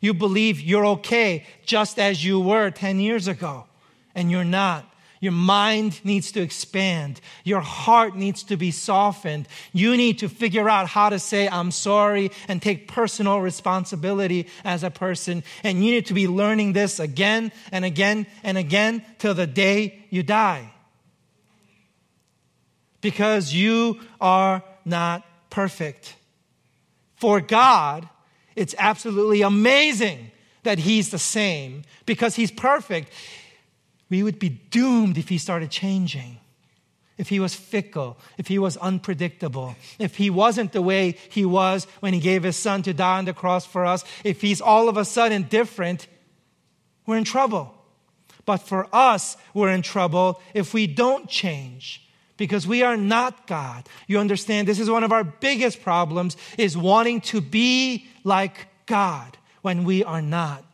You 0.00 0.14
believe 0.14 0.60
you're 0.60 0.86
okay 0.86 1.44
just 1.64 1.98
as 1.98 2.24
you 2.24 2.40
were 2.40 2.70
10 2.70 3.00
years 3.00 3.28
ago, 3.28 3.64
and 4.14 4.30
you're 4.30 4.44
not. 4.44 4.84
Your 5.20 5.32
mind 5.32 6.00
needs 6.04 6.30
to 6.32 6.40
expand. 6.40 7.20
Your 7.42 7.60
heart 7.60 8.14
needs 8.14 8.44
to 8.44 8.56
be 8.56 8.70
softened. 8.70 9.48
You 9.72 9.96
need 9.96 10.20
to 10.20 10.28
figure 10.28 10.68
out 10.68 10.86
how 10.86 11.08
to 11.08 11.18
say, 11.18 11.48
I'm 11.48 11.72
sorry, 11.72 12.30
and 12.46 12.62
take 12.62 12.86
personal 12.86 13.40
responsibility 13.40 14.46
as 14.64 14.84
a 14.84 14.90
person. 14.90 15.42
And 15.64 15.84
you 15.84 15.90
need 15.90 16.06
to 16.06 16.14
be 16.14 16.28
learning 16.28 16.72
this 16.72 17.00
again 17.00 17.50
and 17.72 17.84
again 17.84 18.28
and 18.44 18.56
again 18.56 19.02
till 19.18 19.34
the 19.34 19.48
day 19.48 20.04
you 20.10 20.22
die. 20.22 20.70
because 23.00 23.54
you 23.54 24.00
are 24.20 24.62
not 24.84 25.24
perfect. 25.50 26.16
For 27.16 27.40
God, 27.40 28.08
it's 28.58 28.74
absolutely 28.78 29.42
amazing 29.42 30.30
that 30.64 30.78
He's 30.78 31.10
the 31.10 31.18
same. 31.18 31.84
Because 32.06 32.34
He's 32.34 32.50
perfect. 32.50 33.12
We 34.10 34.22
would 34.22 34.38
be 34.38 34.48
doomed 34.48 35.16
if 35.16 35.28
He 35.28 35.38
started 35.38 35.70
changing, 35.70 36.38
if 37.16 37.28
He 37.28 37.40
was 37.40 37.54
fickle, 37.54 38.18
if 38.36 38.48
He 38.48 38.58
was 38.58 38.76
unpredictable, 38.78 39.76
if 39.98 40.16
He 40.16 40.30
wasn't 40.30 40.72
the 40.72 40.82
way 40.82 41.16
He 41.30 41.44
was 41.44 41.86
when 42.00 42.14
He 42.14 42.20
gave 42.20 42.42
His 42.42 42.56
Son 42.56 42.82
to 42.82 42.92
die 42.92 43.18
on 43.18 43.24
the 43.26 43.32
cross 43.32 43.64
for 43.64 43.86
us, 43.86 44.04
if 44.24 44.40
He's 44.40 44.60
all 44.60 44.88
of 44.88 44.96
a 44.96 45.04
sudden 45.04 45.44
different, 45.44 46.06
we're 47.06 47.16
in 47.16 47.24
trouble. 47.24 47.74
But 48.44 48.58
for 48.58 48.88
us, 48.92 49.36
we're 49.54 49.72
in 49.72 49.82
trouble 49.82 50.40
if 50.54 50.72
we 50.72 50.86
don't 50.86 51.28
change 51.28 52.07
because 52.38 52.66
we 52.66 52.82
are 52.82 52.96
not 52.96 53.46
God. 53.46 53.86
You 54.06 54.18
understand 54.18 54.66
this 54.66 54.80
is 54.80 54.88
one 54.88 55.04
of 55.04 55.12
our 55.12 55.24
biggest 55.24 55.82
problems 55.82 56.38
is 56.56 56.78
wanting 56.78 57.20
to 57.22 57.42
be 57.42 58.06
like 58.24 58.68
God 58.86 59.36
when 59.60 59.84
we 59.84 60.02
are 60.02 60.22
not. 60.22 60.64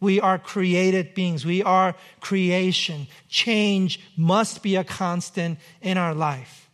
We 0.00 0.20
are 0.20 0.38
created 0.38 1.14
beings. 1.14 1.46
We 1.46 1.62
are 1.62 1.94
creation. 2.20 3.06
Change 3.30 4.00
must 4.18 4.62
be 4.62 4.76
a 4.76 4.84
constant 4.84 5.58
in 5.80 5.96
our 5.96 6.14
life. 6.14 6.68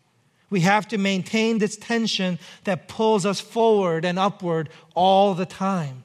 We 0.48 0.60
have 0.62 0.88
to 0.88 0.98
maintain 0.98 1.58
this 1.58 1.76
tension 1.76 2.40
that 2.64 2.88
pulls 2.88 3.24
us 3.24 3.38
forward 3.38 4.04
and 4.04 4.18
upward 4.18 4.68
all 4.96 5.34
the 5.34 5.46
time. 5.46 6.02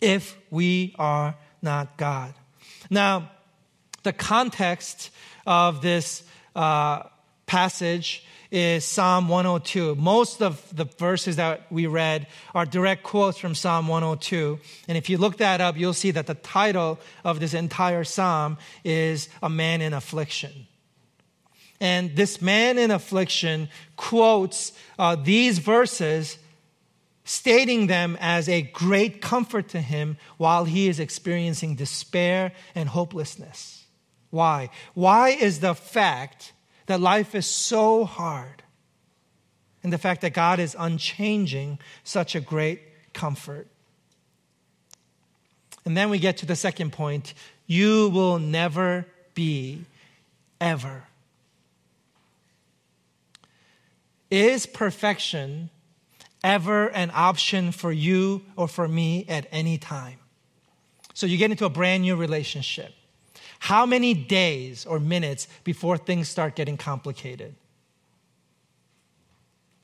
If 0.00 0.36
we 0.50 0.94
are 0.98 1.34
not 1.60 1.96
God. 1.96 2.34
Now, 2.88 3.30
the 4.02 4.12
context 4.12 5.10
of 5.46 5.82
this 5.82 6.22
uh, 6.54 7.04
passage 7.46 8.24
is 8.50 8.84
Psalm 8.84 9.28
102. 9.28 9.94
Most 9.94 10.42
of 10.42 10.62
the 10.76 10.84
verses 10.84 11.36
that 11.36 11.72
we 11.72 11.86
read 11.86 12.26
are 12.54 12.66
direct 12.66 13.02
quotes 13.02 13.38
from 13.38 13.54
Psalm 13.54 13.88
102. 13.88 14.60
And 14.88 14.98
if 14.98 15.08
you 15.08 15.16
look 15.16 15.38
that 15.38 15.62
up, 15.62 15.78
you'll 15.78 15.94
see 15.94 16.10
that 16.10 16.26
the 16.26 16.34
title 16.34 17.00
of 17.24 17.40
this 17.40 17.54
entire 17.54 18.04
psalm 18.04 18.58
is 18.84 19.30
A 19.42 19.48
Man 19.48 19.80
in 19.80 19.94
Affliction. 19.94 20.66
And 21.80 22.14
this 22.14 22.40
man 22.40 22.78
in 22.78 22.92
affliction 22.92 23.68
quotes 23.96 24.72
uh, 25.00 25.16
these 25.16 25.58
verses 25.58 26.38
stating 27.24 27.86
them 27.86 28.16
as 28.20 28.48
a 28.48 28.62
great 28.62 29.20
comfort 29.20 29.68
to 29.70 29.80
him 29.80 30.16
while 30.36 30.64
he 30.64 30.88
is 30.88 31.00
experiencing 31.00 31.74
despair 31.74 32.52
and 32.74 32.88
hopelessness. 32.88 33.81
Why? 34.32 34.70
Why 34.94 35.28
is 35.28 35.60
the 35.60 35.74
fact 35.74 36.54
that 36.86 37.00
life 37.00 37.34
is 37.34 37.44
so 37.44 38.06
hard 38.06 38.62
and 39.82 39.92
the 39.92 39.98
fact 39.98 40.22
that 40.22 40.32
God 40.32 40.58
is 40.58 40.74
unchanging 40.78 41.78
such 42.02 42.34
a 42.34 42.40
great 42.40 42.80
comfort? 43.12 43.68
And 45.84 45.94
then 45.94 46.08
we 46.08 46.18
get 46.18 46.38
to 46.38 46.46
the 46.46 46.56
second 46.56 46.94
point 46.94 47.34
you 47.66 48.08
will 48.08 48.38
never 48.38 49.04
be 49.34 49.84
ever. 50.62 51.04
Is 54.30 54.64
perfection 54.64 55.68
ever 56.42 56.88
an 56.88 57.10
option 57.12 57.70
for 57.70 57.92
you 57.92 58.46
or 58.56 58.66
for 58.66 58.88
me 58.88 59.26
at 59.28 59.46
any 59.52 59.76
time. 59.76 60.18
So 61.12 61.26
you 61.26 61.36
get 61.36 61.50
into 61.50 61.66
a 61.66 61.70
brand 61.70 62.02
new 62.02 62.16
relationship. 62.16 62.94
How 63.62 63.86
many 63.86 64.12
days 64.12 64.86
or 64.86 64.98
minutes 64.98 65.46
before 65.62 65.96
things 65.96 66.28
start 66.28 66.56
getting 66.56 66.76
complicated? 66.76 67.54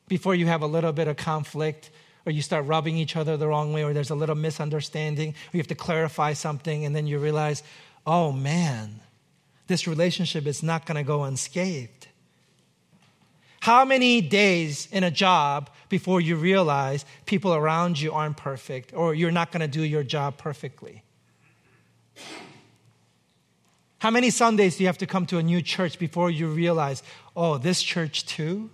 Before 0.08 0.34
you 0.34 0.46
have 0.48 0.62
a 0.62 0.66
little 0.66 0.90
bit 0.90 1.06
of 1.06 1.16
conflict, 1.16 1.90
or 2.26 2.32
you 2.32 2.42
start 2.42 2.66
rubbing 2.66 2.96
each 2.96 3.14
other 3.14 3.36
the 3.36 3.46
wrong 3.46 3.72
way, 3.72 3.84
or 3.84 3.92
there's 3.92 4.10
a 4.10 4.16
little 4.16 4.34
misunderstanding, 4.34 5.28
or 5.30 5.50
you 5.52 5.60
have 5.60 5.68
to 5.68 5.76
clarify 5.76 6.32
something, 6.32 6.86
and 6.86 6.96
then 6.96 7.06
you 7.06 7.20
realize, 7.20 7.62
oh 8.04 8.32
man, 8.32 8.98
this 9.68 9.86
relationship 9.86 10.48
is 10.48 10.60
not 10.60 10.84
to 10.96 11.04
go 11.04 11.22
unscathed. 11.22 12.08
How 13.60 13.84
many 13.84 14.20
days 14.20 14.88
in 14.90 15.04
a 15.04 15.10
job 15.12 15.70
before 15.88 16.20
you 16.20 16.34
realize 16.34 17.04
people 17.26 17.54
around 17.54 18.00
you 18.00 18.10
aren't 18.10 18.38
perfect 18.38 18.92
or 18.92 19.14
you're 19.14 19.30
not 19.30 19.52
going 19.52 19.60
to 19.60 19.68
do 19.68 19.84
your 19.84 20.02
job 20.02 20.36
perfectly? 20.36 21.04
How 23.98 24.10
many 24.10 24.30
Sundays 24.30 24.76
do 24.76 24.84
you 24.84 24.86
have 24.86 24.98
to 24.98 25.06
come 25.06 25.26
to 25.26 25.38
a 25.38 25.42
new 25.42 25.60
church 25.60 25.98
before 25.98 26.30
you 26.30 26.48
realize, 26.48 27.02
oh, 27.36 27.58
this 27.58 27.82
church 27.82 28.26
too? 28.26 28.70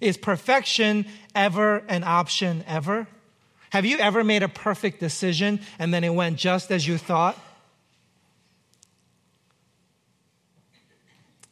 Is 0.00 0.16
perfection 0.16 1.06
ever 1.34 1.78
an 1.88 2.04
option 2.04 2.64
ever? 2.66 3.06
Have 3.70 3.86
you 3.86 3.98
ever 3.98 4.24
made 4.24 4.42
a 4.42 4.48
perfect 4.48 5.00
decision 5.00 5.60
and 5.78 5.92
then 5.94 6.04
it 6.04 6.14
went 6.14 6.38
just 6.38 6.70
as 6.70 6.86
you 6.86 6.98
thought? 6.98 7.38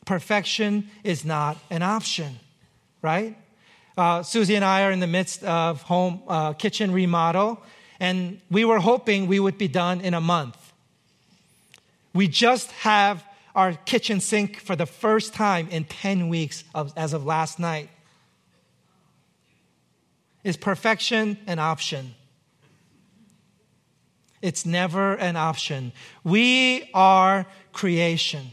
perfection 0.04 0.88
is 1.02 1.24
not 1.24 1.56
an 1.70 1.82
option, 1.82 2.38
right? 3.02 3.36
Uh, 3.96 4.22
Susie 4.22 4.54
and 4.54 4.64
I 4.64 4.84
are 4.84 4.90
in 4.90 5.00
the 5.00 5.06
midst 5.06 5.44
of 5.44 5.82
home 5.82 6.22
uh, 6.28 6.52
kitchen 6.54 6.92
remodel, 6.92 7.62
and 8.00 8.40
we 8.50 8.64
were 8.64 8.80
hoping 8.80 9.26
we 9.26 9.40
would 9.40 9.58
be 9.58 9.68
done 9.68 10.00
in 10.00 10.14
a 10.14 10.20
month. 10.20 10.63
We 12.14 12.28
just 12.28 12.70
have 12.72 13.24
our 13.54 13.72
kitchen 13.72 14.20
sink 14.20 14.60
for 14.60 14.76
the 14.76 14.86
first 14.86 15.34
time 15.34 15.68
in 15.68 15.84
10 15.84 16.28
weeks 16.28 16.64
of, 16.74 16.92
as 16.96 17.12
of 17.12 17.26
last 17.26 17.58
night. 17.58 17.90
Is 20.42 20.56
perfection 20.56 21.38
an 21.46 21.58
option? 21.58 22.14
It's 24.42 24.66
never 24.66 25.14
an 25.14 25.36
option. 25.36 25.92
We 26.22 26.90
are 26.92 27.46
creation. 27.72 28.52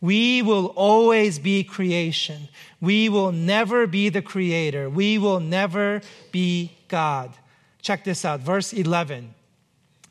We 0.00 0.42
will 0.42 0.66
always 0.76 1.38
be 1.38 1.62
creation. 1.62 2.48
We 2.80 3.08
will 3.08 3.30
never 3.30 3.86
be 3.86 4.08
the 4.08 4.22
creator. 4.22 4.90
We 4.90 5.18
will 5.18 5.40
never 5.40 6.00
be 6.32 6.72
God. 6.88 7.32
Check 7.80 8.04
this 8.04 8.24
out, 8.24 8.40
verse 8.40 8.72
11. 8.72 9.34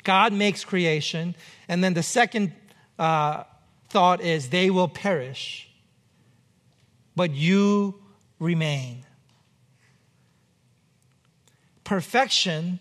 God 0.04 0.32
makes 0.32 0.64
creation, 0.64 1.36
and 1.68 1.84
then 1.84 1.96
the 1.96 2.04
second 2.04 2.54
uh, 3.00 3.46
thought 3.90 4.22
is 4.22 4.50
they 4.50 4.70
will 4.70 4.88
perish, 4.88 5.70
but 7.16 7.32
you 7.32 7.96
remain. 8.38 9.06
Perfection 11.84 12.80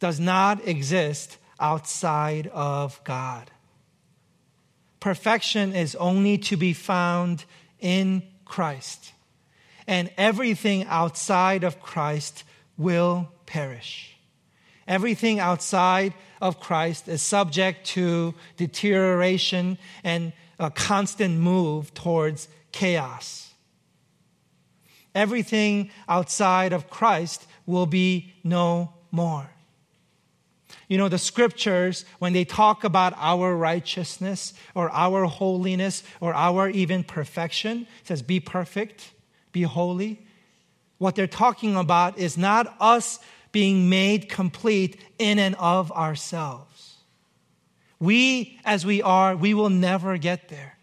does 0.00 0.18
not 0.18 0.66
exist 0.66 1.36
outside 1.60 2.48
of 2.48 3.00
God. 3.04 3.50
Perfection 4.98 5.74
is 5.74 5.94
only 5.94 6.36
to 6.38 6.56
be 6.56 6.72
found 6.72 7.44
in 7.78 8.22
Christ. 8.44 9.12
And 9.86 10.10
everything 10.16 10.84
outside 10.84 11.64
of 11.64 11.80
Christ 11.80 12.44
will 12.76 13.30
perish. 13.46 14.16
Everything 14.88 15.38
outside 15.38 16.14
of 16.40 16.60
Christ 16.60 17.08
is 17.08 17.22
subject 17.22 17.86
to 17.88 18.34
deterioration 18.56 19.78
and 20.02 20.32
a 20.58 20.70
constant 20.70 21.38
move 21.38 21.92
towards 21.94 22.48
chaos. 22.72 23.52
Everything 25.14 25.90
outside 26.08 26.72
of 26.72 26.88
Christ 26.88 27.46
will 27.66 27.86
be 27.86 28.32
no 28.44 28.92
more. 29.10 29.50
You 30.88 30.98
know, 30.98 31.08
the 31.08 31.18
scriptures, 31.18 32.04
when 32.18 32.32
they 32.32 32.44
talk 32.44 32.84
about 32.84 33.14
our 33.16 33.56
righteousness 33.56 34.54
or 34.74 34.90
our 34.90 35.24
holiness 35.24 36.02
or 36.20 36.34
our 36.34 36.68
even 36.68 37.04
perfection, 37.04 37.86
says, 38.04 38.22
be 38.22 38.40
perfect, 38.40 39.12
be 39.52 39.62
holy. 39.62 40.20
What 40.98 41.14
they're 41.14 41.26
talking 41.26 41.76
about 41.76 42.18
is 42.18 42.36
not 42.36 42.74
us 42.80 43.20
being 43.52 43.88
made 43.88 44.28
complete 44.28 45.00
in 45.18 45.38
and 45.38 45.54
of 45.56 45.90
ourselves. 45.92 46.96
We, 47.98 48.58
as 48.64 48.86
we 48.86 49.02
are, 49.02 49.36
we 49.36 49.54
will 49.54 49.70
never 49.70 50.16
get 50.16 50.48
there. 50.48 50.76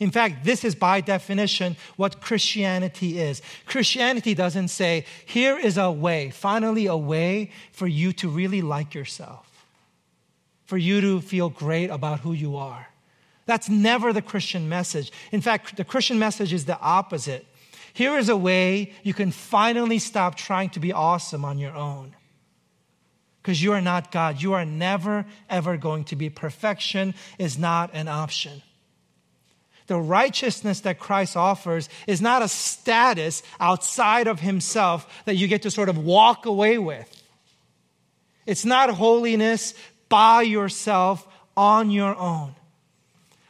In 0.00 0.10
fact, 0.10 0.44
this 0.44 0.64
is 0.64 0.74
by 0.74 1.00
definition 1.00 1.76
what 1.96 2.20
Christianity 2.20 3.18
is. 3.18 3.40
Christianity 3.64 4.34
doesn't 4.34 4.68
say, 4.68 5.06
here 5.24 5.56
is 5.56 5.78
a 5.78 5.90
way, 5.90 6.30
finally, 6.30 6.86
a 6.86 6.96
way 6.96 7.52
for 7.72 7.86
you 7.86 8.12
to 8.14 8.28
really 8.28 8.60
like 8.60 8.92
yourself, 8.92 9.66
for 10.64 10.76
you 10.76 11.00
to 11.00 11.20
feel 11.20 11.48
great 11.48 11.90
about 11.90 12.20
who 12.20 12.32
you 12.32 12.56
are. 12.56 12.88
That's 13.46 13.68
never 13.68 14.12
the 14.12 14.22
Christian 14.22 14.68
message. 14.68 15.12
In 15.30 15.40
fact, 15.40 15.76
the 15.76 15.84
Christian 15.84 16.18
message 16.18 16.52
is 16.52 16.64
the 16.64 16.78
opposite. 16.80 17.46
Here 17.94 18.18
is 18.18 18.28
a 18.28 18.36
way 18.36 18.92
you 19.02 19.14
can 19.14 19.30
finally 19.30 19.98
stop 19.98 20.34
trying 20.34 20.70
to 20.70 20.80
be 20.80 20.92
awesome 20.92 21.44
on 21.44 21.58
your 21.58 21.74
own. 21.74 22.14
Because 23.40 23.62
you 23.62 23.72
are 23.72 23.80
not 23.80 24.10
God. 24.10 24.42
You 24.42 24.54
are 24.54 24.64
never, 24.64 25.26
ever 25.48 25.76
going 25.76 26.04
to 26.04 26.16
be. 26.16 26.28
Perfection 26.28 27.14
is 27.38 27.58
not 27.58 27.90
an 27.94 28.08
option. 28.08 28.62
The 29.86 29.98
righteousness 29.98 30.80
that 30.80 30.98
Christ 30.98 31.36
offers 31.36 31.88
is 32.06 32.20
not 32.20 32.42
a 32.42 32.48
status 32.48 33.42
outside 33.60 34.26
of 34.26 34.40
himself 34.40 35.22
that 35.26 35.36
you 35.36 35.46
get 35.46 35.62
to 35.62 35.70
sort 35.70 35.88
of 35.88 35.98
walk 35.98 36.46
away 36.46 36.78
with. 36.78 37.22
It's 38.46 38.64
not 38.64 38.90
holiness 38.90 39.74
by 40.08 40.42
yourself 40.42 41.26
on 41.56 41.90
your 41.90 42.16
own. 42.16 42.54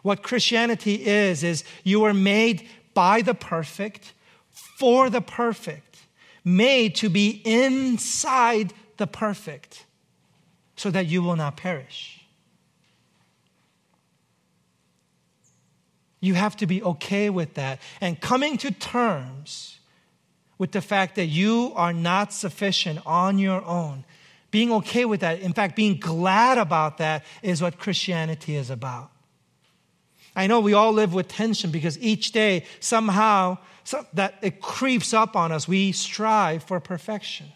What 0.03 0.23
Christianity 0.23 1.07
is, 1.07 1.43
is 1.43 1.65
you 1.83 2.05
are 2.05 2.13
made 2.13 2.69
by 2.95 3.23
the 3.23 3.35
perfect, 3.35 4.13
for 4.55 5.11
the 5.11 5.21
perfect, 5.21 5.99
made 6.45 6.95
to 6.97 7.09
be 7.09 7.43
inside 7.45 8.73
the 8.97 9.07
perfect, 9.07 9.85
so 10.77 10.91
that 10.91 11.07
you 11.07 11.23
will 11.23 11.37
not 11.37 11.57
perish. 11.57 12.21
You 16.21 16.35
have 16.35 16.57
to 16.57 16.67
be 16.67 16.83
okay 16.83 17.29
with 17.29 17.55
that 17.55 17.81
and 18.01 18.19
coming 18.19 18.57
to 18.59 18.71
terms 18.71 19.79
with 20.57 20.73
the 20.73 20.81
fact 20.81 21.17
that 21.17 21.27
you 21.27 21.73
are 21.75 21.93
not 21.93 22.33
sufficient 22.33 23.01
on 23.05 23.39
your 23.39 23.63
own. 23.65 24.05
Being 24.51 24.73
okay 24.73 25.05
with 25.05 25.21
that, 25.21 25.41
in 25.41 25.53
fact, 25.53 25.77
being 25.77 25.99
glad 25.99 26.59
about 26.59 26.99
that 26.99 27.25
is 27.43 27.61
what 27.61 27.79
Christianity 27.79 28.57
is 28.57 28.71
about. 28.71 29.11
I 30.37 30.47
know 30.47 30.61
we 30.61 30.73
all 30.73 30.93
live 30.93 31.13
with 31.13 31.29
tension 31.29 31.71
because 31.71 31.99
each 31.99 32.33
day 32.33 32.65
somehow 32.81 33.59
so 33.85 34.07
that 34.15 34.35
it 34.43 34.61
creeps 34.61 35.15
up 35.15 35.37
on 35.37 35.53
us. 35.53 35.69
We 35.69 35.93
strive 35.93 36.65
for 36.65 36.81
perfection. 36.81 37.47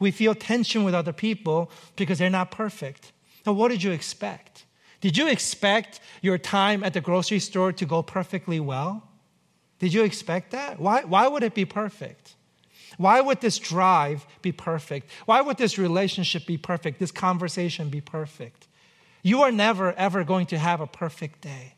We 0.00 0.10
feel 0.10 0.34
tension 0.34 0.84
with 0.84 0.94
other 0.94 1.12
people 1.12 1.70
because 1.96 2.18
they're 2.18 2.30
not 2.30 2.50
perfect. 2.50 3.12
Now, 3.46 3.52
what 3.52 3.68
did 3.68 3.82
you 3.82 3.90
expect? 3.90 4.64
Did 5.00 5.16
you 5.16 5.28
expect 5.28 6.00
your 6.22 6.38
time 6.38 6.82
at 6.82 6.92
the 6.92 7.00
grocery 7.00 7.38
store 7.38 7.72
to 7.72 7.86
go 7.86 8.02
perfectly 8.02 8.58
well? 8.58 9.08
Did 9.78 9.92
you 9.92 10.02
expect 10.02 10.50
that? 10.52 10.80
Why, 10.80 11.04
why 11.04 11.28
would 11.28 11.42
it 11.42 11.54
be 11.54 11.64
perfect? 11.64 12.34
Why 12.96 13.20
would 13.20 13.40
this 13.40 13.58
drive 13.58 14.26
be 14.42 14.50
perfect? 14.50 15.10
Why 15.26 15.40
would 15.40 15.56
this 15.56 15.78
relationship 15.78 16.46
be 16.46 16.56
perfect? 16.56 16.98
This 16.98 17.12
conversation 17.12 17.90
be 17.90 18.00
perfect? 18.00 18.66
You 19.22 19.42
are 19.42 19.52
never, 19.52 19.92
ever 19.92 20.24
going 20.24 20.46
to 20.46 20.58
have 20.58 20.80
a 20.80 20.86
perfect 20.86 21.42
day. 21.42 21.74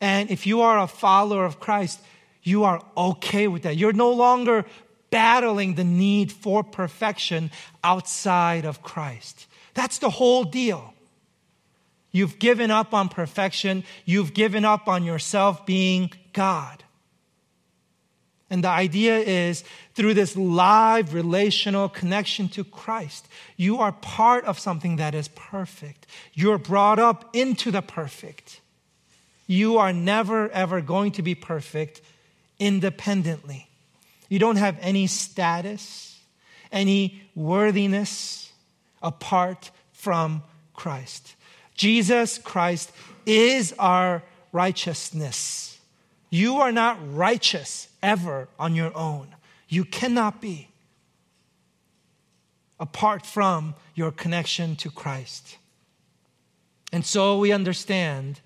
And 0.00 0.30
if 0.30 0.46
you 0.46 0.62
are 0.62 0.78
a 0.78 0.86
follower 0.86 1.44
of 1.44 1.60
Christ, 1.60 2.00
you 2.42 2.64
are 2.64 2.82
okay 2.96 3.48
with 3.48 3.62
that. 3.62 3.76
You're 3.76 3.92
no 3.92 4.12
longer 4.12 4.64
battling 5.10 5.74
the 5.74 5.84
need 5.84 6.32
for 6.32 6.62
perfection 6.62 7.50
outside 7.84 8.64
of 8.64 8.82
Christ. 8.82 9.46
That's 9.74 9.98
the 9.98 10.10
whole 10.10 10.44
deal. 10.44 10.94
You've 12.12 12.38
given 12.38 12.70
up 12.70 12.92
on 12.94 13.08
perfection. 13.08 13.84
You've 14.04 14.34
given 14.34 14.64
up 14.64 14.88
on 14.88 15.04
yourself 15.04 15.66
being 15.66 16.10
God. 16.32 16.82
And 18.52 18.64
the 18.64 18.68
idea 18.68 19.18
is 19.18 19.62
through 19.94 20.14
this 20.14 20.36
live 20.36 21.14
relational 21.14 21.88
connection 21.88 22.48
to 22.48 22.64
Christ, 22.64 23.28
you 23.56 23.78
are 23.78 23.92
part 23.92 24.44
of 24.44 24.58
something 24.58 24.96
that 24.96 25.14
is 25.14 25.28
perfect. 25.28 26.06
You're 26.34 26.58
brought 26.58 26.98
up 26.98 27.30
into 27.32 27.70
the 27.70 27.82
perfect. 27.82 28.59
You 29.50 29.78
are 29.78 29.92
never, 29.92 30.48
ever 30.50 30.80
going 30.80 31.10
to 31.12 31.22
be 31.22 31.34
perfect 31.34 32.02
independently. 32.60 33.66
You 34.28 34.38
don't 34.38 34.54
have 34.54 34.78
any 34.80 35.08
status, 35.08 36.20
any 36.70 37.20
worthiness 37.34 38.52
apart 39.02 39.72
from 39.90 40.44
Christ. 40.72 41.34
Jesus 41.74 42.38
Christ 42.38 42.92
is 43.26 43.74
our 43.76 44.22
righteousness. 44.52 45.80
You 46.30 46.58
are 46.58 46.70
not 46.70 46.98
righteous 47.12 47.88
ever 48.04 48.46
on 48.56 48.76
your 48.76 48.96
own. 48.96 49.34
You 49.68 49.84
cannot 49.84 50.40
be 50.40 50.68
apart 52.78 53.26
from 53.26 53.74
your 53.96 54.12
connection 54.12 54.76
to 54.76 54.92
Christ. 54.92 55.56
And 56.92 57.04
so 57.04 57.36
we 57.36 57.50
understand 57.50 58.38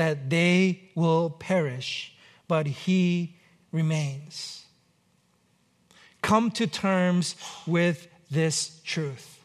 that 0.00 0.30
they 0.30 0.80
will 0.94 1.28
perish, 1.28 2.14
but 2.48 2.66
He 2.66 3.36
remains. 3.70 4.64
Come 6.22 6.50
to 6.52 6.66
terms 6.66 7.36
with 7.66 8.08
this 8.30 8.80
truth 8.82 9.36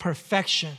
perfection 0.00 0.78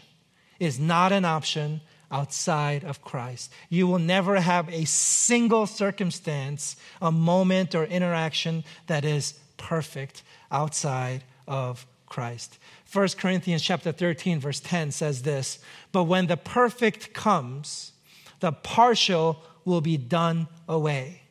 is 0.59 0.79
not 0.79 1.13
an 1.13 1.23
option 1.23 1.79
outside 2.11 2.83
of 2.83 3.01
Christ. 3.03 3.53
You 3.69 3.87
will 3.87 3.99
never 3.99 4.41
have 4.41 4.67
a 4.67 4.83
single 4.83 5.65
circumstance, 5.65 6.75
a 7.01 7.11
moment, 7.11 7.73
or 7.73 7.85
interaction 7.85 8.65
that 8.87 9.05
is 9.05 9.35
perfect 9.55 10.23
outside 10.51 11.23
of 11.47 11.85
Christ. 12.07 12.57
1 12.91 13.09
Corinthians 13.17 13.61
chapter 13.61 13.91
13 13.91 14.39
verse 14.39 14.59
10 14.59 14.91
says 14.91 15.21
this, 15.21 15.59
"But 15.91 16.03
when 16.03 16.27
the 16.27 16.37
perfect 16.37 17.13
comes, 17.13 17.93
the 18.39 18.51
partial 18.51 19.43
will 19.63 19.81
be 19.81 19.97
done 19.97 20.47
away." 20.67 21.21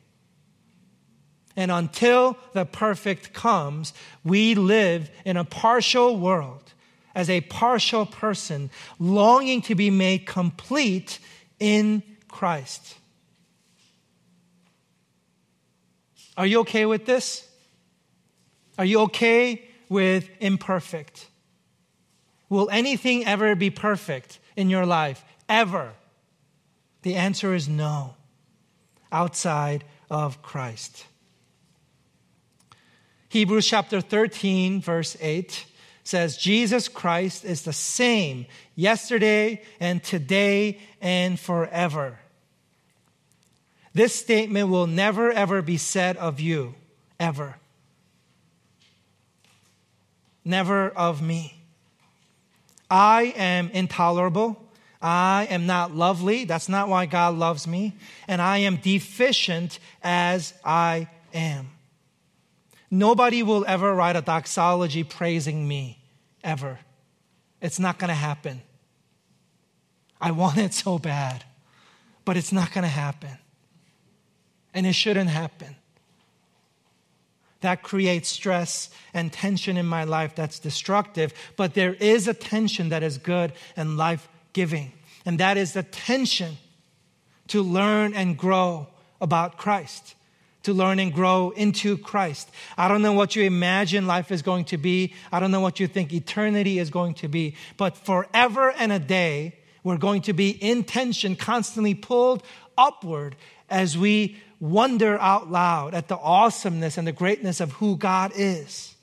And 1.55 1.71
until 1.71 2.37
the 2.53 2.65
perfect 2.65 3.33
comes, 3.33 3.93
we 4.23 4.55
live 4.55 5.11
in 5.25 5.37
a 5.37 5.43
partial 5.43 6.17
world 6.17 6.73
as 7.13 7.29
a 7.29 7.41
partial 7.41 8.05
person, 8.05 8.71
longing 8.97 9.61
to 9.63 9.75
be 9.75 9.89
made 9.89 10.25
complete 10.25 11.19
in 11.59 12.01
Christ. 12.27 12.95
Are 16.37 16.47
you 16.47 16.61
okay 16.61 16.85
with 16.85 17.05
this? 17.05 17.47
Are 18.77 18.85
you 18.85 19.01
okay 19.01 19.67
with 19.89 20.29
imperfect? 20.39 21.27
Will 22.51 22.69
anything 22.69 23.25
ever 23.25 23.55
be 23.55 23.69
perfect 23.69 24.37
in 24.57 24.69
your 24.69 24.85
life? 24.85 25.23
Ever? 25.47 25.93
The 27.01 27.15
answer 27.15 27.55
is 27.55 27.69
no, 27.69 28.15
outside 29.09 29.85
of 30.09 30.41
Christ. 30.41 31.05
Hebrews 33.29 33.65
chapter 33.65 34.01
13, 34.01 34.81
verse 34.81 35.15
8 35.21 35.65
says 36.03 36.35
Jesus 36.35 36.89
Christ 36.89 37.45
is 37.45 37.61
the 37.61 37.71
same 37.71 38.45
yesterday 38.75 39.61
and 39.79 40.03
today 40.03 40.79
and 40.99 41.39
forever. 41.39 42.19
This 43.93 44.13
statement 44.13 44.67
will 44.67 44.87
never 44.87 45.31
ever 45.31 45.61
be 45.61 45.77
said 45.77 46.17
of 46.17 46.41
you, 46.41 46.75
ever. 47.17 47.55
Never 50.43 50.89
of 50.89 51.21
me. 51.21 51.60
I 52.91 53.33
am 53.37 53.69
intolerable. 53.69 54.61
I 55.01 55.47
am 55.49 55.65
not 55.65 55.95
lovely. 55.95 56.43
That's 56.43 56.67
not 56.67 56.89
why 56.89 57.05
God 57.05 57.35
loves 57.35 57.65
me. 57.65 57.95
And 58.27 58.41
I 58.41 58.59
am 58.59 58.75
deficient 58.75 59.79
as 60.03 60.53
I 60.63 61.07
am. 61.33 61.69
Nobody 62.91 63.41
will 63.41 63.63
ever 63.65 63.95
write 63.95 64.17
a 64.17 64.21
doxology 64.21 65.05
praising 65.05 65.65
me, 65.65 66.03
ever. 66.43 66.79
It's 67.61 67.79
not 67.79 67.97
going 67.97 68.09
to 68.09 68.13
happen. 68.13 68.61
I 70.19 70.31
want 70.31 70.57
it 70.57 70.73
so 70.73 70.99
bad, 70.99 71.45
but 72.25 72.35
it's 72.35 72.51
not 72.51 72.73
going 72.73 72.83
to 72.83 72.89
happen. 72.89 73.37
And 74.73 74.85
it 74.85 74.93
shouldn't 74.93 75.29
happen. 75.29 75.77
That 77.61 77.83
creates 77.83 78.29
stress 78.29 78.89
and 79.13 79.31
tension 79.31 79.77
in 79.77 79.85
my 79.85 80.03
life 80.03 80.35
that's 80.35 80.59
destructive, 80.59 81.33
but 81.55 81.73
there 81.73 81.93
is 81.93 82.27
a 82.27 82.33
tension 82.33 82.89
that 82.89 83.03
is 83.03 83.17
good 83.17 83.53
and 83.75 83.97
life 83.97 84.27
giving. 84.53 84.93
And 85.25 85.39
that 85.39 85.57
is 85.57 85.73
the 85.73 85.83
tension 85.83 86.57
to 87.47 87.61
learn 87.61 88.13
and 88.13 88.37
grow 88.37 88.87
about 89.19 89.57
Christ 89.57 90.15
to 90.63 90.73
learn 90.73 90.99
and 90.99 91.13
grow 91.13 91.51
into 91.51 91.97
Christ. 91.97 92.49
I 92.77 92.87
don't 92.87 93.01
know 93.01 93.13
what 93.13 93.35
you 93.35 93.43
imagine 93.43 94.07
life 94.07 94.31
is 94.31 94.41
going 94.41 94.65
to 94.65 94.77
be. 94.77 95.13
I 95.31 95.39
don't 95.39 95.51
know 95.51 95.59
what 95.59 95.79
you 95.79 95.87
think 95.87 96.13
eternity 96.13 96.79
is 96.79 96.89
going 96.89 97.15
to 97.15 97.27
be. 97.27 97.55
But 97.77 97.97
forever 97.97 98.71
and 98.77 98.91
a 98.91 98.99
day, 98.99 99.55
we're 99.83 99.97
going 99.97 100.21
to 100.23 100.33
be 100.33 100.51
in 100.51 100.83
tension, 100.83 101.35
constantly 101.35 101.95
pulled 101.95 102.43
upward 102.77 103.35
as 103.69 103.97
we 103.97 104.37
wonder 104.61 105.19
out 105.19 105.51
loud 105.51 105.93
at 105.93 106.07
the 106.07 106.17
awesomeness 106.17 106.97
and 106.97 107.05
the 107.05 107.11
greatness 107.11 107.59
of 107.59 107.73
who 107.73 107.97
God 107.97 108.31
is. 108.35 108.95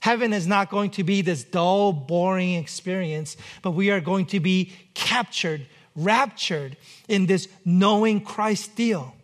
Heaven 0.00 0.32
is 0.32 0.46
not 0.46 0.70
going 0.70 0.90
to 0.92 1.04
be 1.04 1.22
this 1.22 1.42
dull, 1.42 1.92
boring 1.92 2.54
experience, 2.54 3.36
but 3.62 3.72
we 3.72 3.90
are 3.90 4.00
going 4.00 4.26
to 4.26 4.40
be 4.40 4.72
captured, 4.94 5.66
raptured 5.96 6.76
in 7.08 7.26
this 7.26 7.48
knowing 7.64 8.22
Christ 8.22 8.76
deal 8.76 9.14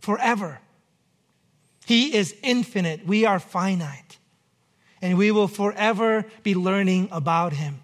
forever. 0.00 0.60
He 1.86 2.14
is 2.14 2.34
infinite. 2.42 3.06
We 3.06 3.24
are 3.24 3.38
finite. 3.38 4.18
And 5.00 5.16
we 5.16 5.30
will 5.30 5.48
forever 5.48 6.26
be 6.42 6.54
learning 6.54 7.08
about 7.12 7.52
him, 7.52 7.82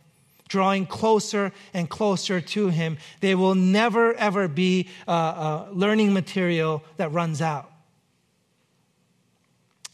drawing 0.54 0.86
closer 0.86 1.50
and 1.72 1.90
closer 1.90 2.40
to 2.40 2.68
Him. 2.68 2.96
They 3.18 3.34
will 3.34 3.56
never, 3.56 4.14
ever 4.14 4.46
be 4.46 4.88
a, 5.08 5.12
a 5.12 5.68
learning 5.72 6.12
material 6.12 6.84
that 6.96 7.10
runs 7.10 7.42
out. 7.42 7.72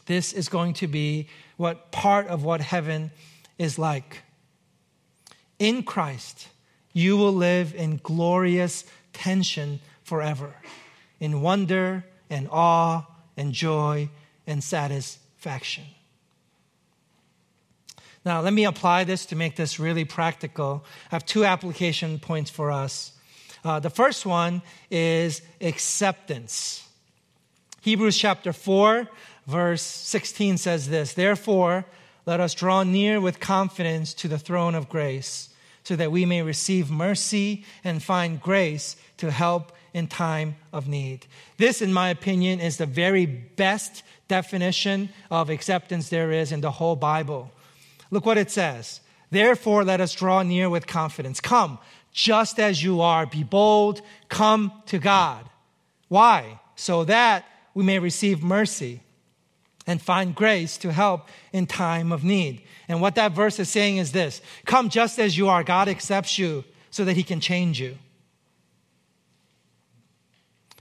This 0.05 0.33
is 0.33 0.49
going 0.49 0.73
to 0.75 0.87
be 0.87 1.29
what 1.57 1.91
part 1.91 2.27
of 2.27 2.43
what 2.43 2.61
heaven 2.61 3.09
is 3.57 3.79
like. 3.79 4.21
In 5.57 5.81
Christ, 5.81 6.47
you 6.93 7.17
will 7.17 7.33
live 7.33 7.73
in 7.73 7.99
glorious 8.03 8.85
tension 9.13 9.79
forever, 10.03 10.53
in 11.19 11.41
wonder 11.41 12.05
and 12.29 12.47
awe 12.51 13.07
and 13.35 13.51
joy 13.51 14.09
and 14.45 14.63
satisfaction. 14.63 15.85
Now, 18.23 18.41
let 18.41 18.53
me 18.53 18.65
apply 18.65 19.03
this 19.03 19.25
to 19.27 19.35
make 19.35 19.55
this 19.55 19.79
really 19.79 20.05
practical. 20.05 20.85
I 21.11 21.15
have 21.15 21.25
two 21.25 21.43
application 21.43 22.19
points 22.19 22.51
for 22.51 22.71
us. 22.71 23.13
Uh, 23.63 23.79
the 23.79 23.89
first 23.89 24.25
one 24.25 24.61
is 24.91 25.41
acceptance. 25.59 26.87
Hebrews 27.81 28.17
chapter 28.17 28.53
4, 28.53 29.07
verse 29.47 29.81
16 29.81 30.57
says 30.57 30.89
this 30.89 31.13
Therefore, 31.13 31.85
let 32.27 32.39
us 32.39 32.53
draw 32.53 32.83
near 32.83 33.19
with 33.19 33.39
confidence 33.39 34.13
to 34.15 34.27
the 34.27 34.37
throne 34.37 34.75
of 34.75 34.87
grace, 34.87 35.49
so 35.83 35.95
that 35.95 36.11
we 36.11 36.25
may 36.25 36.43
receive 36.43 36.91
mercy 36.91 37.65
and 37.83 38.03
find 38.03 38.39
grace 38.39 38.95
to 39.17 39.31
help 39.31 39.71
in 39.95 40.07
time 40.07 40.55
of 40.71 40.87
need. 40.87 41.25
This, 41.57 41.81
in 41.81 41.91
my 41.91 42.09
opinion, 42.09 42.59
is 42.59 42.77
the 42.77 42.85
very 42.85 43.25
best 43.25 44.03
definition 44.27 45.09
of 45.31 45.49
acceptance 45.49 46.09
there 46.09 46.31
is 46.31 46.51
in 46.51 46.61
the 46.61 46.71
whole 46.71 46.95
Bible. 46.95 47.51
Look 48.11 48.25
what 48.25 48.37
it 48.37 48.51
says. 48.51 49.01
Therefore, 49.31 49.83
let 49.83 50.01
us 50.01 50.13
draw 50.13 50.43
near 50.43 50.69
with 50.69 50.85
confidence. 50.85 51.39
Come, 51.39 51.79
just 52.11 52.59
as 52.59 52.83
you 52.83 53.01
are. 53.01 53.25
Be 53.25 53.43
bold. 53.43 54.01
Come 54.27 54.73
to 54.87 54.99
God. 54.99 55.49
Why? 56.09 56.59
So 56.75 57.05
that 57.05 57.45
we 57.73 57.83
may 57.83 57.99
receive 57.99 58.43
mercy 58.43 59.01
and 59.87 60.01
find 60.01 60.35
grace 60.35 60.77
to 60.79 60.91
help 60.91 61.29
in 61.53 61.65
time 61.65 62.11
of 62.11 62.23
need. 62.23 62.61
And 62.87 63.01
what 63.01 63.15
that 63.15 63.31
verse 63.31 63.59
is 63.59 63.69
saying 63.69 63.97
is 63.97 64.11
this 64.11 64.41
Come 64.65 64.89
just 64.89 65.17
as 65.17 65.37
you 65.37 65.47
are. 65.47 65.63
God 65.63 65.87
accepts 65.87 66.37
you 66.37 66.65
so 66.89 67.05
that 67.05 67.15
he 67.15 67.23
can 67.23 67.39
change 67.39 67.79
you. 67.79 67.97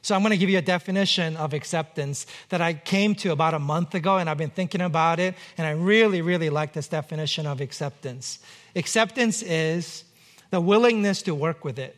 So 0.03 0.15
I'm 0.15 0.23
going 0.23 0.31
to 0.31 0.39
give 0.39 0.49
you 0.49 0.59
a 0.59 0.63
definition 0.63 1.37
of 1.37 1.53
acceptance 1.53 2.27
that 2.49 2.61
I 2.61 2.75
came 2.75 3.15
to 3.17 3.33
about 3.33 3.53
a 3.53 3.59
month 3.59 3.95
ago, 3.95 4.17
and 4.17 4.31
I've 4.31 4.39
been 4.39 4.51
thinking 4.51 4.81
about 4.81 5.21
it, 5.21 5.35
and 5.59 5.67
I 5.67 5.73
really, 5.73 6.23
really 6.23 6.49
like 6.49 6.73
this 6.73 6.89
definition 6.89 7.47
of 7.47 7.61
acceptance. 7.61 8.39
Acceptance 8.75 9.43
is 9.43 10.05
the 10.51 10.61
willingness 10.61 11.23
to 11.23 11.35
work 11.35 11.65
with 11.65 11.79
it. 11.79 11.97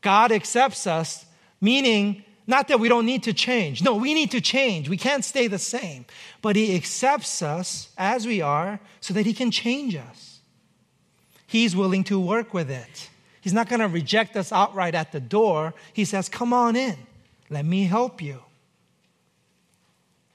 God 0.00 0.32
accepts 0.32 0.86
us, 0.86 1.24
meaning 1.60 2.24
not 2.46 2.68
that 2.68 2.78
we 2.78 2.88
don't 2.88 3.06
need 3.06 3.24
to 3.24 3.32
change. 3.32 3.82
No, 3.82 3.94
we 3.94 4.14
need 4.14 4.30
to 4.32 4.40
change. 4.40 4.88
We 4.88 4.96
can't 4.96 5.24
stay 5.24 5.48
the 5.48 5.58
same. 5.58 6.04
But 6.42 6.56
He 6.56 6.76
accepts 6.76 7.42
us 7.42 7.92
as 7.98 8.26
we 8.26 8.40
are 8.40 8.78
so 9.00 9.14
that 9.14 9.26
He 9.26 9.32
can 9.32 9.50
change 9.50 9.96
us. 9.96 10.40
He's 11.46 11.74
willing 11.74 12.04
to 12.04 12.20
work 12.20 12.54
with 12.54 12.70
it. 12.70 13.08
He's 13.46 13.52
not 13.52 13.68
going 13.68 13.78
to 13.78 13.86
reject 13.86 14.36
us 14.36 14.50
outright 14.50 14.96
at 14.96 15.12
the 15.12 15.20
door. 15.20 15.72
He 15.92 16.04
says, 16.04 16.28
Come 16.28 16.52
on 16.52 16.74
in. 16.74 16.96
Let 17.48 17.64
me 17.64 17.84
help 17.84 18.20
you. 18.20 18.42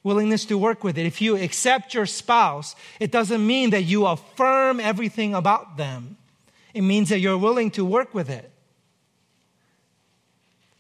Willingness 0.02 0.46
to 0.46 0.58
work 0.58 0.82
with 0.82 0.98
it. 0.98 1.06
If 1.06 1.22
you 1.22 1.36
accept 1.36 1.94
your 1.94 2.06
spouse, 2.06 2.74
it 3.02 3.12
doesn't 3.12 3.46
mean 3.46 3.72
that 3.72 3.84
you 3.84 4.06
affirm 4.06 4.80
everything 4.80 5.36
about 5.36 5.76
them, 5.76 6.16
it 6.74 6.84
means 6.84 7.10
that 7.10 7.20
you're 7.20 7.38
willing 7.38 7.70
to 7.72 7.84
work 7.84 8.14
with 8.14 8.30
it. 8.30 8.50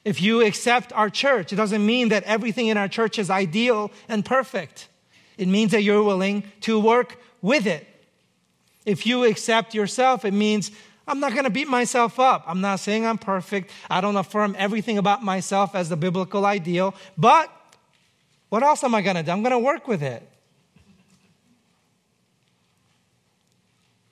If 0.05 0.21
you 0.21 0.41
accept 0.41 0.93
our 0.93 1.09
church, 1.09 1.51
it 1.51 1.57
doesn't 1.57 1.85
mean 1.85 2.07
that 2.09 2.23
everything 2.23 2.67
in 2.67 2.77
our 2.77 2.87
church 2.87 3.19
is 3.19 3.29
ideal 3.29 3.91
and 4.07 4.23
perfect. 4.23 4.87
It 5.37 5.49
means 5.49 5.71
that 5.71 5.83
you're 5.83 6.01
willing 6.01 6.45
to 6.61 6.79
work 6.79 7.21
with 7.41 7.67
it. 7.67 7.85
If 8.85 9.05
you 9.05 9.25
accept 9.25 9.75
yourself, 9.75 10.23
it 10.23 10.33
means 10.33 10.71
I'm 11.07 11.19
not 11.19 11.33
going 11.33 11.45
to 11.45 11.49
beat 11.49 11.67
myself 11.67 12.19
up. 12.19 12.43
I'm 12.47 12.61
not 12.61 12.79
saying 12.79 13.05
I'm 13.05 13.17
perfect. 13.17 13.71
I 13.89 14.01
don't 14.01 14.15
affirm 14.15 14.55
everything 14.57 14.97
about 14.97 15.23
myself 15.23 15.75
as 15.75 15.89
the 15.89 15.97
biblical 15.97 16.45
ideal. 16.45 16.93
But 17.17 17.51
what 18.49 18.63
else 18.63 18.83
am 18.83 18.93
I 18.93 19.01
going 19.01 19.15
to 19.15 19.23
do? 19.23 19.31
I'm 19.31 19.41
going 19.41 19.51
to 19.51 19.59
work 19.59 19.87
with 19.87 20.03
it. 20.03 20.27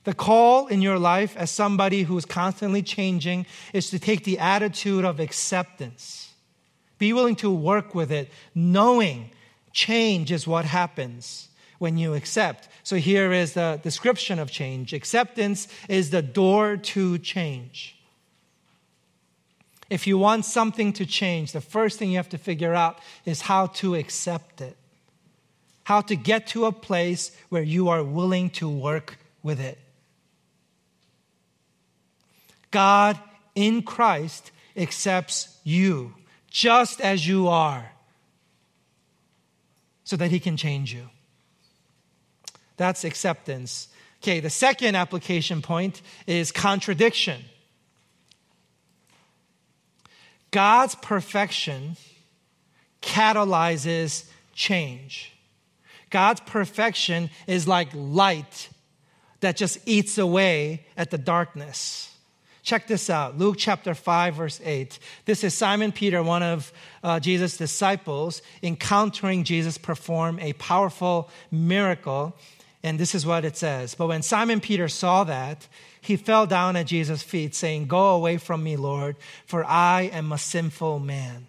The 0.05 0.13
call 0.13 0.67
in 0.67 0.81
your 0.81 0.97
life 0.97 1.37
as 1.37 1.51
somebody 1.51 2.03
who's 2.03 2.25
constantly 2.25 2.81
changing 2.81 3.45
is 3.73 3.89
to 3.91 3.99
take 3.99 4.23
the 4.23 4.39
attitude 4.39 5.05
of 5.05 5.19
acceptance. 5.19 6.33
Be 6.97 7.13
willing 7.13 7.35
to 7.37 7.51
work 7.51 7.93
with 7.93 8.11
it, 8.11 8.31
knowing 8.55 9.29
change 9.71 10.31
is 10.31 10.47
what 10.47 10.65
happens 10.65 11.48
when 11.79 11.97
you 11.97 12.13
accept. 12.13 12.69
So 12.83 12.97
here 12.97 13.31
is 13.31 13.53
the 13.53 13.79
description 13.81 14.37
of 14.37 14.51
change 14.51 14.93
acceptance 14.93 15.67
is 15.87 16.11
the 16.11 16.21
door 16.21 16.77
to 16.77 17.17
change. 17.17 17.95
If 19.89 20.05
you 20.05 20.19
want 20.19 20.45
something 20.45 20.93
to 20.93 21.05
change, 21.05 21.51
the 21.51 21.61
first 21.61 21.97
thing 21.97 22.11
you 22.11 22.17
have 22.17 22.29
to 22.29 22.37
figure 22.37 22.75
out 22.75 22.99
is 23.25 23.41
how 23.41 23.67
to 23.67 23.95
accept 23.95 24.61
it, 24.61 24.77
how 25.83 26.01
to 26.01 26.15
get 26.15 26.47
to 26.47 26.65
a 26.65 26.71
place 26.71 27.31
where 27.49 27.63
you 27.63 27.89
are 27.89 28.03
willing 28.03 28.51
to 28.51 28.69
work 28.69 29.17
with 29.41 29.59
it. 29.59 29.79
God 32.69 33.19
in 33.55 33.81
Christ 33.81 34.51
accepts 34.77 35.57
you 35.63 36.13
just 36.51 37.01
as 37.01 37.27
you 37.27 37.47
are 37.47 37.91
so 40.03 40.15
that 40.15 40.31
he 40.31 40.39
can 40.39 40.55
change 40.55 40.93
you. 40.93 41.09
That's 42.79 43.03
acceptance. 43.03 43.89
Okay, 44.23 44.39
the 44.39 44.49
second 44.49 44.95
application 44.95 45.61
point 45.61 46.01
is 46.25 46.53
contradiction. 46.53 47.41
God's 50.51 50.95
perfection 50.95 51.97
catalyzes 53.01 54.23
change. 54.55 55.33
God's 56.09 56.39
perfection 56.39 57.29
is 57.47 57.67
like 57.67 57.89
light 57.93 58.69
that 59.41 59.57
just 59.57 59.77
eats 59.85 60.17
away 60.17 60.85
at 60.95 61.11
the 61.11 61.17
darkness. 61.17 62.15
Check 62.63 62.87
this 62.87 63.09
out 63.09 63.37
Luke 63.37 63.57
chapter 63.57 63.93
5, 63.93 64.35
verse 64.35 64.61
8. 64.63 64.99
This 65.25 65.43
is 65.43 65.53
Simon 65.53 65.91
Peter, 65.91 66.23
one 66.23 66.43
of 66.43 66.71
uh, 67.03 67.19
Jesus' 67.19 67.57
disciples, 67.57 68.41
encountering 68.63 69.43
Jesus 69.43 69.77
perform 69.77 70.39
a 70.39 70.53
powerful 70.53 71.29
miracle 71.51 72.37
and 72.83 72.99
this 72.99 73.13
is 73.13 73.25
what 73.25 73.45
it 73.45 73.57
says. 73.57 73.95
But 73.95 74.07
when 74.07 74.21
Simon 74.21 74.61
Peter 74.61 74.87
saw 74.87 75.23
that, 75.25 75.67
he 76.01 76.15
fell 76.15 76.45
down 76.45 76.75
at 76.75 76.87
Jesus' 76.87 77.21
feet, 77.21 77.53
saying, 77.53 77.87
Go 77.87 78.15
away 78.15 78.37
from 78.37 78.63
me, 78.63 78.77
Lord, 78.77 79.17
for 79.45 79.65
I 79.65 80.03
am 80.03 80.31
a 80.31 80.37
sinful 80.37 80.99
man. 80.99 81.47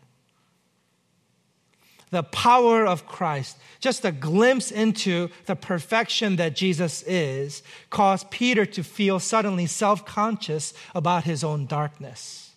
The 2.10 2.24
power 2.24 2.84
of 2.84 3.06
Christ, 3.06 3.56
just 3.78 4.04
a 4.04 4.10
glimpse 4.10 4.72
into 4.72 5.28
the 5.46 5.54
perfection 5.54 6.34
that 6.36 6.56
Jesus 6.56 7.04
is, 7.04 7.62
caused 7.88 8.32
Peter 8.32 8.66
to 8.66 8.82
feel 8.82 9.20
suddenly 9.20 9.66
self 9.66 10.04
conscious 10.04 10.74
about 10.92 11.22
his 11.22 11.44
own 11.44 11.66
darkness. 11.66 12.50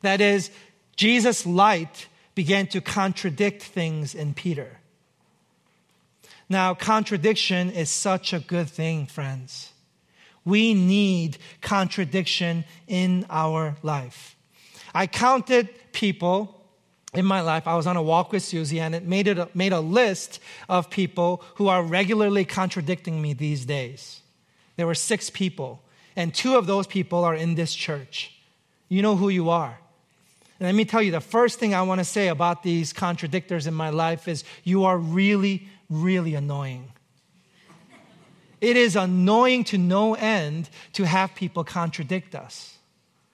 That 0.00 0.22
is, 0.22 0.50
Jesus' 0.96 1.44
light 1.44 2.06
began 2.34 2.66
to 2.68 2.80
contradict 2.80 3.62
things 3.62 4.14
in 4.14 4.32
Peter. 4.32 4.78
Now, 6.48 6.74
contradiction 6.74 7.70
is 7.70 7.90
such 7.90 8.32
a 8.32 8.38
good 8.38 8.68
thing, 8.68 9.06
friends. 9.06 9.72
We 10.44 10.74
need 10.74 11.38
contradiction 11.60 12.64
in 12.86 13.26
our 13.28 13.76
life. 13.82 14.36
I 14.94 15.08
counted 15.08 15.68
people 15.92 16.64
in 17.12 17.24
my 17.24 17.40
life. 17.40 17.66
I 17.66 17.74
was 17.76 17.86
on 17.86 17.96
a 17.96 18.02
walk 18.02 18.32
with 18.32 18.42
Susie, 18.42 18.78
and 18.78 18.94
it 18.94 19.04
made, 19.04 19.26
it 19.26 19.56
made 19.56 19.72
a 19.72 19.80
list 19.80 20.38
of 20.68 20.88
people 20.88 21.42
who 21.56 21.68
are 21.68 21.82
regularly 21.82 22.44
contradicting 22.44 23.20
me 23.20 23.32
these 23.32 23.64
days. 23.64 24.20
There 24.76 24.86
were 24.86 24.94
six 24.94 25.30
people, 25.30 25.82
and 26.14 26.32
two 26.32 26.56
of 26.56 26.66
those 26.66 26.86
people 26.86 27.24
are 27.24 27.34
in 27.34 27.56
this 27.56 27.74
church. 27.74 28.32
You 28.88 29.02
know 29.02 29.16
who 29.16 29.28
you 29.28 29.50
are. 29.50 29.78
And 30.58 30.66
let 30.66 30.74
me 30.74 30.84
tell 30.84 31.02
you, 31.02 31.10
the 31.10 31.20
first 31.20 31.58
thing 31.58 31.74
I 31.74 31.82
want 31.82 31.98
to 31.98 32.04
say 32.04 32.28
about 32.28 32.62
these 32.62 32.92
contradictors 32.92 33.66
in 33.66 33.74
my 33.74 33.90
life 33.90 34.28
is 34.28 34.44
you 34.64 34.84
are 34.84 34.96
really, 34.96 35.68
really 35.88 36.34
annoying. 36.34 36.92
It 38.60 38.76
is 38.76 38.96
annoying 38.96 39.64
to 39.64 39.78
no 39.78 40.14
end 40.14 40.70
to 40.94 41.04
have 41.04 41.34
people 41.34 41.62
contradict 41.62 42.34
us. 42.34 42.76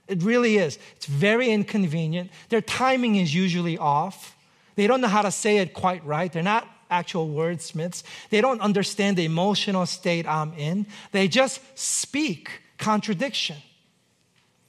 It 0.08 0.22
really 0.22 0.56
is. 0.56 0.78
It's 0.96 1.06
very 1.06 1.50
inconvenient. 1.50 2.30
Their 2.48 2.60
timing 2.60 3.16
is 3.16 3.34
usually 3.34 3.78
off. 3.78 4.36
They 4.74 4.86
don't 4.86 5.00
know 5.00 5.08
how 5.08 5.22
to 5.22 5.30
say 5.30 5.58
it 5.58 5.74
quite 5.74 6.04
right. 6.04 6.32
They're 6.32 6.42
not 6.42 6.68
actual 6.90 7.28
wordsmiths. 7.28 8.02
They 8.30 8.40
don't 8.40 8.60
understand 8.60 9.16
the 9.16 9.24
emotional 9.24 9.86
state 9.86 10.26
I'm 10.26 10.52
in. 10.54 10.86
They 11.12 11.28
just 11.28 11.60
speak 11.78 12.50
contradiction. 12.78 13.56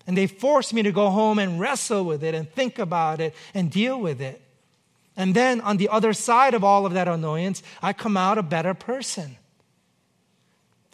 And 0.05 0.17
they 0.17 0.27
force 0.27 0.71
me 0.71 0.83
to 0.83 0.91
go 0.91 1.09
home 1.09 1.39
and 1.39 1.59
wrestle 1.59 2.05
with 2.05 2.23
it 2.23 2.35
and 2.35 2.49
think 2.49 2.77
about 2.77 3.19
it 3.19 3.33
and 3.53 3.71
deal 3.71 3.99
with 3.99 4.21
it. 4.21 4.41
And 5.15 5.36
then 5.36 5.62
on 5.62 5.78
the 5.78 5.89
other 5.89 6.13
side 6.13 6.54
of 6.54 6.63
all 6.63 6.86
of 6.86 6.93
that 6.93 7.08
annoyance, 7.08 7.62
I 7.82 7.93
come 7.93 8.17
out 8.17 8.38
a 8.38 8.43
better 8.43 8.73
person. 8.73 9.38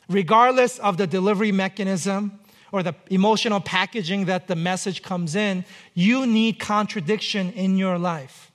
Regardless 0.09 0.79
of 0.79 0.97
the 0.97 1.07
delivery 1.07 1.51
mechanism 1.51 2.39
or 2.71 2.83
the 2.83 2.95
emotional 3.09 3.59
packaging 3.59 4.25
that 4.25 4.47
the 4.47 4.55
message 4.55 5.01
comes 5.01 5.35
in, 5.35 5.63
you 5.93 6.25
need 6.25 6.59
contradiction 6.59 7.51
in 7.53 7.77
your 7.77 7.97
life. 7.97 8.51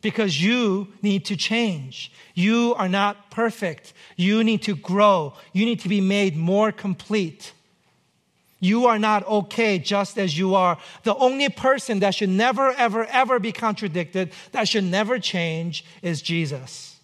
Because 0.00 0.42
you 0.42 0.88
need 1.02 1.26
to 1.26 1.36
change. 1.36 2.10
You 2.34 2.74
are 2.78 2.88
not 2.88 3.30
perfect. 3.30 3.92
You 4.16 4.42
need 4.42 4.62
to 4.62 4.74
grow. 4.74 5.34
You 5.52 5.66
need 5.66 5.80
to 5.80 5.88
be 5.90 6.00
made 6.00 6.36
more 6.36 6.72
complete. 6.72 7.52
You 8.60 8.86
are 8.86 8.98
not 8.98 9.26
okay 9.26 9.78
just 9.78 10.18
as 10.18 10.38
you 10.38 10.54
are. 10.54 10.78
The 11.02 11.16
only 11.16 11.48
person 11.48 12.00
that 12.00 12.14
should 12.14 12.28
never, 12.28 12.70
ever, 12.72 13.06
ever 13.06 13.38
be 13.38 13.52
contradicted, 13.52 14.32
that 14.52 14.68
should 14.68 14.84
never 14.84 15.18
change, 15.18 15.84
is 16.02 16.20
Jesus. 16.20 16.96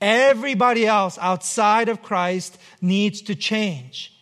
Everybody 0.00 0.86
else 0.86 1.18
outside 1.18 1.88
of 1.88 2.02
Christ 2.02 2.58
needs 2.82 3.22
to 3.22 3.34
change. 3.34 4.12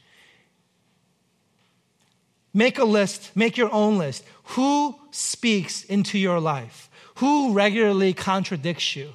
Make 2.52 2.78
a 2.78 2.84
list, 2.84 3.32
make 3.34 3.56
your 3.56 3.72
own 3.72 3.98
list. 3.98 4.24
Who 4.54 4.94
speaks 5.10 5.82
into 5.82 6.16
your 6.18 6.38
life? 6.38 6.88
Who 7.16 7.52
regularly 7.52 8.12
contradicts 8.12 8.94
you? 8.94 9.10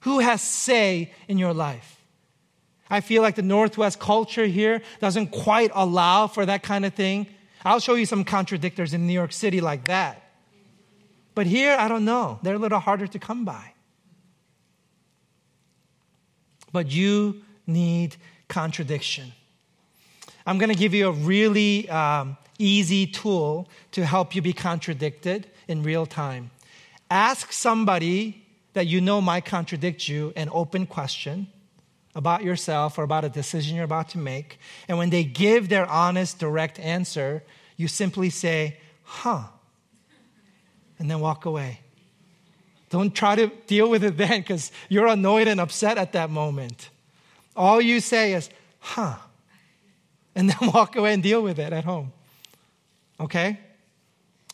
Who 0.00 0.20
has 0.20 0.40
say 0.40 1.12
in 1.26 1.38
your 1.38 1.52
life? 1.52 1.93
I 2.94 3.00
feel 3.00 3.22
like 3.22 3.34
the 3.34 3.42
Northwest 3.42 3.98
culture 3.98 4.46
here 4.46 4.80
doesn't 5.00 5.32
quite 5.32 5.72
allow 5.74 6.28
for 6.28 6.46
that 6.46 6.62
kind 6.62 6.84
of 6.84 6.94
thing. 6.94 7.26
I'll 7.64 7.80
show 7.80 7.94
you 7.94 8.06
some 8.06 8.24
contradictors 8.24 8.94
in 8.94 9.08
New 9.08 9.12
York 9.12 9.32
City 9.32 9.60
like 9.60 9.86
that. 9.86 10.22
But 11.34 11.48
here, 11.48 11.76
I 11.76 11.88
don't 11.88 12.04
know. 12.04 12.38
They're 12.42 12.54
a 12.54 12.58
little 12.66 12.78
harder 12.78 13.08
to 13.08 13.18
come 13.18 13.44
by. 13.44 13.72
But 16.70 16.92
you 16.92 17.42
need 17.66 18.14
contradiction. 18.46 19.32
I'm 20.46 20.58
going 20.58 20.70
to 20.70 20.78
give 20.78 20.94
you 20.94 21.08
a 21.08 21.12
really 21.12 21.90
um, 21.90 22.36
easy 22.60 23.08
tool 23.08 23.68
to 23.90 24.06
help 24.06 24.36
you 24.36 24.40
be 24.40 24.52
contradicted 24.52 25.48
in 25.66 25.82
real 25.82 26.06
time. 26.06 26.52
Ask 27.10 27.50
somebody 27.50 28.46
that 28.74 28.86
you 28.86 29.00
know 29.00 29.20
might 29.20 29.46
contradict 29.46 30.08
you 30.08 30.32
an 30.36 30.48
open 30.52 30.86
question 30.86 31.48
about 32.14 32.44
yourself 32.44 32.98
or 32.98 33.02
about 33.02 33.24
a 33.24 33.28
decision 33.28 33.74
you're 33.76 33.84
about 33.84 34.10
to 34.10 34.18
make. 34.18 34.58
And 34.88 34.98
when 34.98 35.10
they 35.10 35.24
give 35.24 35.68
their 35.68 35.86
honest, 35.86 36.38
direct 36.38 36.78
answer, 36.78 37.42
you 37.76 37.88
simply 37.88 38.30
say, 38.30 38.78
huh, 39.02 39.44
and 40.98 41.10
then 41.10 41.20
walk 41.20 41.44
away. 41.44 41.80
Don't 42.90 43.14
try 43.14 43.34
to 43.34 43.48
deal 43.66 43.90
with 43.90 44.04
it 44.04 44.16
then 44.16 44.40
because 44.40 44.70
you're 44.88 45.08
annoyed 45.08 45.48
and 45.48 45.60
upset 45.60 45.98
at 45.98 46.12
that 46.12 46.30
moment. 46.30 46.90
All 47.56 47.80
you 47.80 48.00
say 48.00 48.34
is, 48.34 48.48
huh, 48.78 49.16
and 50.34 50.50
then 50.50 50.70
walk 50.72 50.94
away 50.96 51.14
and 51.14 51.22
deal 51.22 51.42
with 51.42 51.58
it 51.58 51.72
at 51.72 51.84
home. 51.84 52.12
Okay? 53.18 53.58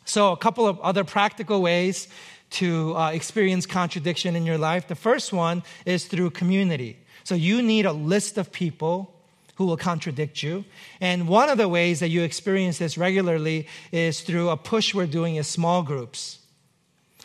So, 0.05 0.33
a 0.33 0.37
couple 0.37 0.67
of 0.67 0.81
other 0.81 1.05
practical 1.05 1.63
ways 1.63 2.09
to 2.51 2.97
uh, 2.97 3.11
experience 3.11 3.67
contradiction 3.67 4.35
in 4.35 4.45
your 4.45 4.59
life. 4.59 4.89
The 4.89 4.97
first 4.97 5.33
one 5.33 5.63
is 5.87 6.07
through 6.07 6.31
community. 6.31 6.99
So 7.25 7.35
you 7.35 7.63
need 7.63 7.87
a 7.87 7.93
list 7.93 8.39
of 8.39 8.53
people 8.53 9.15
who 9.57 9.67
will 9.67 9.77
contradict 9.77 10.43
you. 10.43 10.65
And 11.01 11.29
one 11.29 11.51
of 11.51 11.59
the 11.59 11.69
ways 11.69 12.01
that 12.01 12.09
you 12.09 12.23
experience 12.23 12.79
this 12.79 12.97
regularly 12.97 13.67
is 13.93 14.23
through 14.23 14.49
a 14.49 14.57
push 14.57 14.95
we're 14.95 15.07
doing 15.07 15.37
in 15.37 15.45
small 15.45 15.83
groups. 15.83 16.39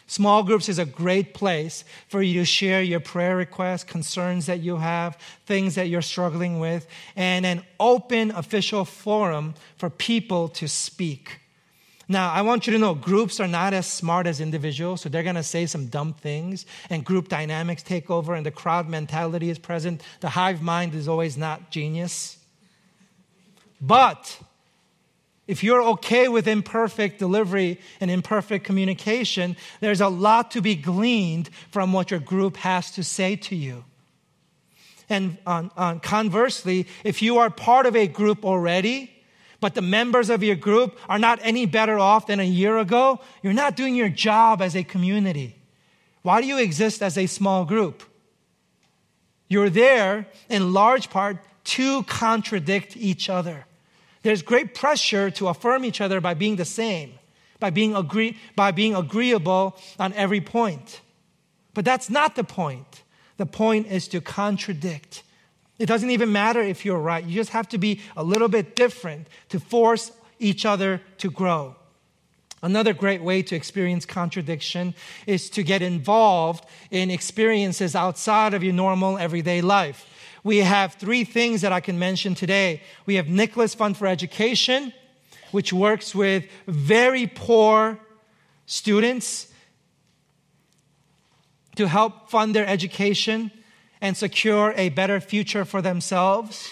Small 0.08 0.44
groups 0.44 0.70
is 0.70 0.78
a 0.78 0.86
great 0.86 1.34
place 1.34 1.84
for 2.10 2.22
you 2.22 2.42
to 2.42 2.46
share 2.46 2.84
your 2.84 3.00
prayer 3.00 3.36
requests, 3.36 3.84
concerns 3.84 4.46
that 4.46 4.60
you 4.60 4.78
have, 4.78 5.18
things 5.46 5.76
that 5.76 5.88
you're 5.88 6.02
struggling 6.02 6.60
with, 6.60 6.88
and 7.16 7.46
an 7.46 7.64
open 7.80 8.32
official 8.32 8.86
forum 8.86 9.56
for 9.78 9.90
people 9.90 10.48
to 10.50 10.68
speak. 10.68 11.40
Now, 12.08 12.32
I 12.32 12.42
want 12.42 12.68
you 12.68 12.74
to 12.74 12.80
know 12.80 12.94
groups 12.94 13.40
are 13.40 13.48
not 13.48 13.74
as 13.74 13.88
smart 13.88 14.28
as 14.28 14.40
individuals, 14.40 15.02
so 15.02 15.10
they're 15.10 15.24
going 15.24 15.36
to 15.36 15.44
say 15.44 15.66
some 15.66 15.88
dumb 15.88 16.14
things, 16.14 16.66
and 16.90 17.04
group 17.04 17.30
dynamics 17.30 17.82
take 17.82 18.12
over, 18.12 18.36
and 18.36 18.46
the 18.46 18.52
crowd 18.52 18.88
mentality 18.88 19.50
is 19.50 19.58
present. 19.58 20.04
The 20.20 20.30
hive 20.30 20.62
mind 20.62 20.94
is 20.94 21.08
always 21.08 21.36
not 21.36 21.72
genius. 21.72 22.38
But 23.82 24.40
if 25.48 25.64
you're 25.64 25.82
okay 25.82 26.28
with 26.28 26.48
imperfect 26.48 27.20
delivery 27.20 27.80
and 28.00 28.12
imperfect 28.12 28.66
communication, 28.66 29.56
there's 29.80 30.02
a 30.02 30.08
lot 30.08 30.52
to 30.52 30.62
be 30.62 30.76
gleaned 30.76 31.50
from 31.72 31.92
what 31.92 32.12
your 32.12 32.20
group 32.20 32.58
has 32.58 32.92
to 32.92 33.04
say 33.04 33.36
to 33.38 33.56
you. 33.56 33.84
And 35.08 35.38
on, 35.46 35.72
on 35.78 36.00
conversely, 36.00 36.88
if 37.04 37.22
you 37.22 37.38
are 37.38 37.50
part 37.50 37.86
of 37.86 37.96
a 37.96 38.08
group 38.08 38.44
already, 38.44 39.12
but 39.60 39.76
the 39.76 39.82
members 39.82 40.30
of 40.30 40.44
your 40.44 40.56
group 40.56 40.98
are 41.08 41.20
not 41.20 41.40
any 41.42 41.66
better 41.66 41.98
off 42.00 42.28
than 42.28 42.40
a 42.40 42.44
year 42.44 42.78
ago, 42.78 43.20
you're 43.42 43.54
not 43.54 43.76
doing 43.76 43.96
your 43.96 44.10
job 44.10 44.62
as 44.62 44.76
a 44.76 44.84
community. 44.84 45.56
Why 46.22 46.42
do 46.42 46.48
you 46.48 46.58
exist 46.58 47.02
as 47.02 47.18
a 47.18 47.28
small 47.28 47.66
group? 47.66 48.04
You're 49.48 49.70
there 49.70 50.28
in 50.50 50.74
large 50.74 51.10
part 51.10 51.38
to 51.66 52.04
contradict 52.04 52.98
each 52.98 53.30
other. 53.30 53.66
There's 54.24 54.42
great 54.42 54.74
pressure 54.74 55.30
to 55.32 55.50
affirm 55.50 55.86
each 55.86 56.02
other 56.02 56.20
by 56.20 56.34
being 56.34 56.56
the 56.56 56.66
same, 56.66 57.14
by 57.60 57.70
being, 57.70 57.96
agree- 57.96 58.38
by 58.56 58.72
being 58.72 58.96
agreeable 58.96 59.78
on 60.00 60.14
every 60.14 60.42
point. 60.42 61.02
But 61.76 61.86
that's 61.86 62.10
not 62.10 62.36
the 62.36 62.44
point. 62.44 63.04
The 63.38 63.46
point 63.46 63.88
is 63.88 64.08
to 64.10 64.22
contradict 64.22 65.22
it 65.78 65.88
doesn't 65.88 66.10
even 66.10 66.32
matter 66.32 66.62
if 66.62 66.86
you're 66.86 67.00
right. 67.00 67.24
You 67.24 67.36
just 67.36 67.50
have 67.52 67.68
to 67.70 67.78
be 67.78 68.02
a 68.16 68.24
little 68.24 68.48
bit 68.48 68.76
different 68.76 69.28
to 69.50 69.60
force 69.60 70.12
each 70.40 70.66
other 70.66 71.02
to 71.18 71.30
grow. 71.30 71.76
Another 72.62 72.94
great 72.94 73.22
way 73.22 73.42
to 73.44 73.56
experience 73.56 74.06
contradiction 74.06 74.96
is 75.28 75.50
to 75.52 75.64
get 75.64 75.82
involved 75.82 76.66
in 76.90 77.12
experiences 77.12 77.96
outside 77.96 78.54
of 78.54 78.64
your 78.64 78.74
normal 78.74 79.18
everyday 79.18 79.62
life. 79.62 80.10
We 80.44 80.58
have 80.60 80.94
three 80.94 81.24
things 81.26 81.62
that 81.62 81.72
I 81.72 81.80
can 81.80 82.00
mention 82.00 82.36
today. 82.36 82.82
We 83.06 83.16
have 83.16 83.28
Nicholas 83.28 83.76
Fund 83.76 83.98
for 83.98 84.08
Education, 84.08 84.94
which 85.52 85.74
works 85.74 86.16
with 86.16 86.46
very 86.66 87.28
poor 87.28 88.00
students 88.66 89.52
to 91.76 91.88
help 91.88 92.30
fund 92.30 92.56
their 92.56 92.66
education 92.66 93.52
and 94.02 94.16
secure 94.16 94.74
a 94.76 94.90
better 94.90 95.20
future 95.20 95.66
for 95.66 95.82
themselves. 95.82 96.70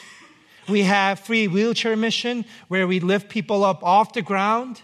We 0.68 0.84
have 0.84 1.20
free 1.20 1.48
wheelchair 1.48 1.96
mission 1.96 2.46
where 2.68 2.88
we 2.88 3.00
lift 3.00 3.30
people 3.30 3.64
up 3.64 3.84
off 3.84 4.14
the 4.14 4.22
ground. 4.22 4.82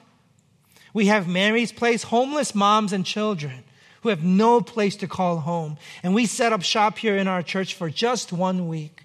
We 0.93 1.07
have 1.07 1.27
Mary's 1.27 1.71
Place, 1.71 2.03
homeless 2.03 2.53
moms 2.53 2.93
and 2.93 3.05
children 3.05 3.63
who 4.01 4.09
have 4.09 4.23
no 4.23 4.61
place 4.61 4.95
to 4.97 5.07
call 5.07 5.39
home. 5.39 5.77
And 6.03 6.13
we 6.13 6.25
set 6.25 6.53
up 6.53 6.61
shop 6.61 6.97
here 6.97 7.17
in 7.17 7.27
our 7.27 7.43
church 7.43 7.73
for 7.73 7.89
just 7.89 8.31
one 8.31 8.67
week. 8.67 9.03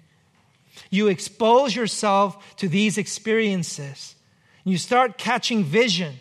You 0.89 1.07
expose 1.07 1.75
yourself 1.75 2.55
to 2.57 2.67
these 2.67 2.97
experiences. 2.97 4.15
You 4.63 4.77
start 4.77 5.17
catching 5.17 5.63
vision. 5.63 6.15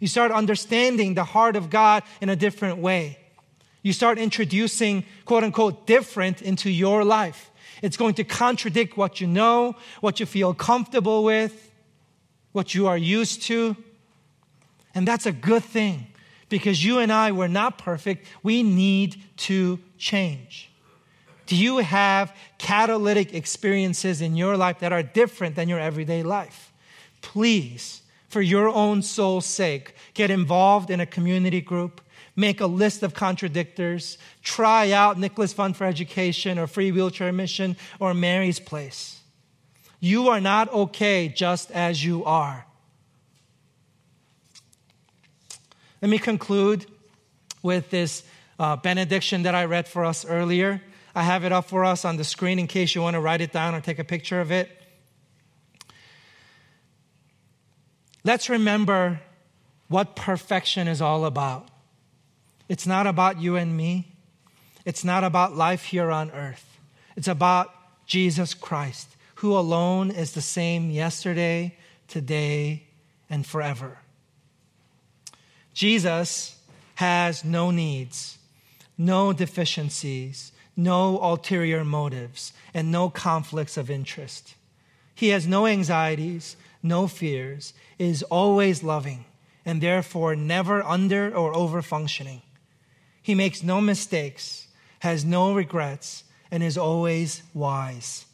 You 0.00 0.08
start 0.08 0.32
understanding 0.32 1.14
the 1.14 1.24
heart 1.24 1.56
of 1.56 1.70
God 1.70 2.02
in 2.20 2.28
a 2.28 2.36
different 2.36 2.78
way 2.78 3.18
you 3.84 3.92
start 3.92 4.18
introducing 4.18 5.04
quote 5.26 5.44
unquote 5.44 5.86
different 5.86 6.42
into 6.42 6.70
your 6.70 7.04
life. 7.04 7.50
It's 7.82 7.98
going 7.98 8.14
to 8.14 8.24
contradict 8.24 8.96
what 8.96 9.20
you 9.20 9.26
know, 9.26 9.76
what 10.00 10.18
you 10.18 10.26
feel 10.26 10.54
comfortable 10.54 11.22
with, 11.22 11.70
what 12.52 12.74
you 12.74 12.88
are 12.88 12.96
used 12.96 13.42
to. 13.42 13.76
And 14.94 15.06
that's 15.06 15.26
a 15.26 15.32
good 15.32 15.62
thing 15.62 16.06
because 16.48 16.82
you 16.82 16.98
and 16.98 17.12
I 17.12 17.32
were 17.32 17.48
not 17.48 17.76
perfect. 17.76 18.26
We 18.42 18.62
need 18.62 19.22
to 19.48 19.78
change. 19.98 20.70
Do 21.46 21.54
you 21.54 21.78
have 21.78 22.34
catalytic 22.56 23.34
experiences 23.34 24.22
in 24.22 24.34
your 24.34 24.56
life 24.56 24.78
that 24.78 24.94
are 24.94 25.02
different 25.02 25.56
than 25.56 25.68
your 25.68 25.78
everyday 25.78 26.22
life? 26.22 26.72
Please, 27.20 28.00
for 28.28 28.40
your 28.40 28.68
own 28.68 29.02
soul's 29.02 29.44
sake, 29.44 29.94
get 30.14 30.30
involved 30.30 30.88
in 30.88 31.00
a 31.00 31.06
community 31.06 31.60
group 31.60 32.00
make 32.36 32.60
a 32.60 32.66
list 32.66 33.02
of 33.02 33.14
contradictors, 33.14 34.16
try 34.42 34.90
out 34.90 35.18
Nicholas 35.18 35.52
Fund 35.52 35.76
for 35.76 35.84
Education 35.84 36.58
or 36.58 36.66
Free 36.66 36.92
Wheelchair 36.92 37.32
Mission 37.32 37.76
or 38.00 38.14
Mary's 38.14 38.60
Place. 38.60 39.20
You 40.00 40.28
are 40.28 40.40
not 40.40 40.72
okay 40.72 41.28
just 41.28 41.70
as 41.70 42.04
you 42.04 42.24
are. 42.24 42.66
Let 46.02 46.10
me 46.10 46.18
conclude 46.18 46.86
with 47.62 47.88
this 47.90 48.24
uh, 48.58 48.76
benediction 48.76 49.44
that 49.44 49.54
I 49.54 49.64
read 49.64 49.88
for 49.88 50.04
us 50.04 50.24
earlier. 50.24 50.82
I 51.14 51.22
have 51.22 51.44
it 51.44 51.52
up 51.52 51.68
for 51.68 51.84
us 51.84 52.04
on 52.04 52.16
the 52.16 52.24
screen 52.24 52.58
in 52.58 52.66
case 52.66 52.94
you 52.94 53.00
want 53.00 53.14
to 53.14 53.20
write 53.20 53.40
it 53.40 53.52
down 53.52 53.74
or 53.74 53.80
take 53.80 53.98
a 53.98 54.04
picture 54.04 54.40
of 54.40 54.52
it. 54.52 54.68
Let's 58.24 58.48
remember 58.48 59.20
what 59.88 60.16
perfection 60.16 60.88
is 60.88 61.00
all 61.00 61.24
about. 61.24 61.68
It's 62.68 62.86
not 62.86 63.06
about 63.06 63.40
you 63.40 63.56
and 63.56 63.76
me. 63.76 64.12
It's 64.84 65.04
not 65.04 65.24
about 65.24 65.56
life 65.56 65.84
here 65.84 66.10
on 66.10 66.30
earth. 66.30 66.78
It's 67.16 67.28
about 67.28 67.70
Jesus 68.06 68.54
Christ, 68.54 69.08
who 69.36 69.56
alone 69.56 70.10
is 70.10 70.32
the 70.32 70.40
same 70.40 70.90
yesterday, 70.90 71.76
today, 72.08 72.84
and 73.30 73.46
forever. 73.46 73.98
Jesus 75.72 76.56
has 76.96 77.44
no 77.44 77.70
needs, 77.70 78.38
no 78.96 79.32
deficiencies, 79.32 80.52
no 80.76 81.18
ulterior 81.20 81.84
motives, 81.84 82.52
and 82.72 82.90
no 82.90 83.10
conflicts 83.10 83.76
of 83.76 83.90
interest. 83.90 84.54
He 85.14 85.28
has 85.28 85.46
no 85.46 85.66
anxieties, 85.66 86.56
no 86.82 87.06
fears, 87.06 87.74
is 87.98 88.22
always 88.24 88.82
loving, 88.82 89.24
and 89.64 89.80
therefore 89.80 90.36
never 90.36 90.82
under 90.82 91.34
or 91.34 91.54
over 91.54 91.82
functioning. 91.82 92.42
He 93.24 93.34
makes 93.34 93.62
no 93.62 93.80
mistakes, 93.80 94.68
has 94.98 95.24
no 95.24 95.54
regrets, 95.54 96.24
and 96.50 96.62
is 96.62 96.76
always 96.76 97.42
wise. 97.54 98.26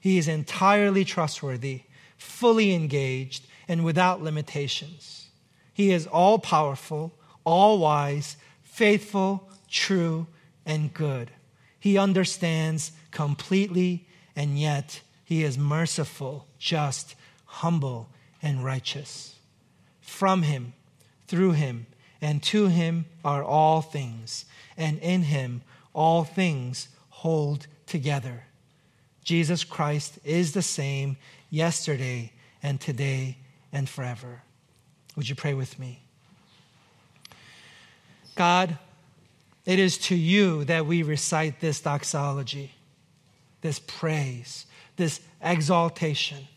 He 0.00 0.16
is 0.16 0.28
entirely 0.28 1.04
trustworthy, 1.04 1.82
fully 2.16 2.74
engaged, 2.74 3.46
and 3.68 3.84
without 3.84 4.22
limitations. 4.22 5.26
He 5.74 5.92
is 5.92 6.06
all 6.06 6.38
powerful, 6.38 7.12
all 7.44 7.78
wise, 7.78 8.38
faithful, 8.62 9.50
true, 9.68 10.26
and 10.64 10.94
good. 10.94 11.30
He 11.78 11.98
understands 11.98 12.92
completely, 13.10 14.06
and 14.34 14.58
yet 14.58 15.02
he 15.22 15.44
is 15.44 15.58
merciful, 15.58 16.46
just, 16.58 17.14
humble, 17.44 18.08
and 18.40 18.64
righteous. 18.64 19.36
From 20.00 20.44
him, 20.44 20.72
through 21.28 21.52
him, 21.52 21.86
and 22.24 22.42
to 22.42 22.68
him 22.68 23.04
are 23.22 23.44
all 23.44 23.82
things, 23.82 24.46
and 24.78 24.98
in 25.00 25.24
him 25.24 25.60
all 25.92 26.24
things 26.24 26.88
hold 27.10 27.66
together. 27.86 28.44
Jesus 29.24 29.62
Christ 29.62 30.18
is 30.24 30.54
the 30.54 30.62
same 30.62 31.18
yesterday 31.50 32.32
and 32.62 32.80
today 32.80 33.36
and 33.74 33.86
forever. 33.86 34.40
Would 35.16 35.28
you 35.28 35.34
pray 35.34 35.52
with 35.52 35.78
me? 35.78 36.00
God, 38.36 38.78
it 39.66 39.78
is 39.78 39.98
to 39.98 40.16
you 40.16 40.64
that 40.64 40.86
we 40.86 41.02
recite 41.02 41.60
this 41.60 41.82
doxology, 41.82 42.72
this 43.60 43.80
praise, 43.80 44.64
this 44.96 45.20
exaltation. 45.42 46.48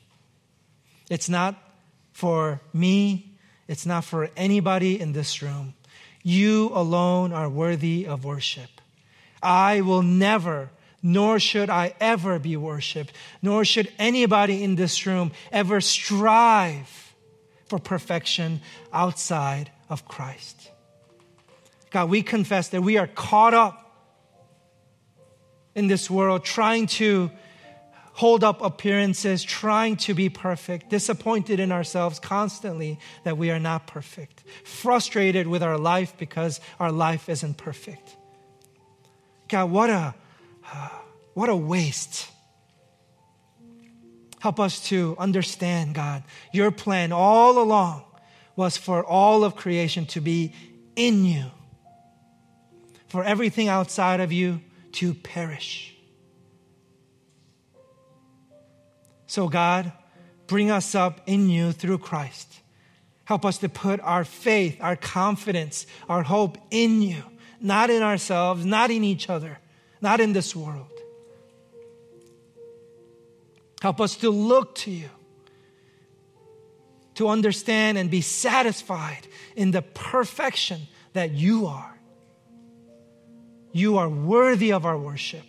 It's 1.10 1.28
not 1.28 1.62
for 2.14 2.62
me, 2.72 3.34
it's 3.68 3.86
not 3.86 4.06
for 4.06 4.30
anybody 4.38 5.00
in 5.00 5.14
this 5.14 5.42
room. 5.42 5.74
You 6.24 6.72
alone 6.74 7.34
are 7.34 7.50
worthy 7.50 8.06
of 8.06 8.26
worship. 8.26 8.70
I 9.42 9.82
will 9.82 10.02
never, 10.02 10.70
nor 11.04 11.40
should 11.40 11.70
I 11.70 11.94
ever 12.00 12.40
be 12.40 12.58
worshiped, 12.58 13.14
nor 13.42 13.66
should 13.66 13.92
anybody 14.00 14.64
in 14.64 14.76
this 14.76 15.06
room 15.06 15.32
ever 15.52 15.82
strive 15.82 17.14
for 17.68 17.80
perfection 17.80 18.62
outside 18.92 19.72
of 19.90 20.08
Christ. 20.08 20.72
God, 21.92 22.10
we 22.10 22.22
confess 22.22 22.70
that 22.70 22.82
we 22.82 22.98
are 22.98 23.08
caught 23.08 23.54
up 23.54 23.84
in 25.76 25.88
this 25.88 26.10
world 26.10 26.44
trying 26.44 26.88
to 26.88 27.32
hold 28.18 28.44
up 28.44 28.64
appearances, 28.64 29.44
trying 29.44 29.96
to 29.96 30.16
be 30.16 30.28
perfect, 30.28 30.90
disappointed 30.90 31.60
in 31.60 31.72
ourselves 31.72 32.20
constantly 32.20 33.00
that 33.24 33.38
we 33.38 33.52
are 33.52 33.60
not 33.60 33.86
perfect, 33.86 34.44
frustrated 34.64 35.46
with 35.46 35.62
our 35.62 35.78
life 35.78 36.16
because 36.18 36.60
our 36.80 36.92
life 36.92 37.30
isn't 37.30 37.58
perfect. 37.58 38.18
God, 39.48 39.70
what 39.70 39.92
a, 39.92 40.16
what 41.36 41.48
a 41.48 41.56
waste. 41.56 42.28
Help 44.40 44.60
us 44.60 44.88
to 44.90 45.16
understand, 45.20 45.94
God, 45.94 46.24
your 46.52 46.72
plan 46.72 47.12
all 47.12 47.62
along 47.62 48.04
was 48.56 48.78
for 48.78 49.04
all 49.06 49.44
of 49.44 49.56
creation 49.56 50.08
to 50.08 50.22
be 50.22 50.56
in 50.96 51.24
you, 51.24 51.46
for 53.10 53.24
everything 53.24 53.68
outside 53.68 54.22
of 54.22 54.32
you 54.32 54.60
to 54.94 55.14
perish. 55.14 55.97
So, 59.28 59.50
God, 59.50 59.92
bring 60.48 60.72
us 60.72 60.96
up 60.96 61.22
in 61.28 61.50
you 61.50 61.74
through 61.74 62.00
Christ. 62.00 62.62
Help 63.26 63.46
us 63.46 63.58
to 63.60 63.70
put 63.70 64.00
our 64.00 64.24
faith, 64.24 64.78
our 64.80 64.96
confidence, 64.96 65.86
our 66.08 66.24
hope 66.24 66.58
in 66.72 67.02
you, 67.02 67.22
not 67.60 67.90
in 67.90 68.02
ourselves, 68.02 68.66
not 68.66 68.90
in 68.90 69.04
each 69.04 69.30
other, 69.30 69.60
not 70.02 70.22
in 70.22 70.32
this 70.32 70.56
world. 70.56 70.88
Help 73.82 74.00
us 74.00 74.16
to 74.18 74.30
look 74.30 74.76
to 74.76 74.92
you, 74.92 75.10
to 77.16 77.28
understand 77.28 77.98
and 77.98 78.10
be 78.10 78.22
satisfied 78.22 79.28
in 79.56 79.72
the 79.72 79.82
perfection 79.82 80.82
that 81.14 81.32
you 81.32 81.68
are. 81.68 82.00
You 83.74 83.98
are 83.98 84.10
worthy 84.10 84.72
of 84.72 84.86
our 84.86 84.98
worship. 84.98 85.46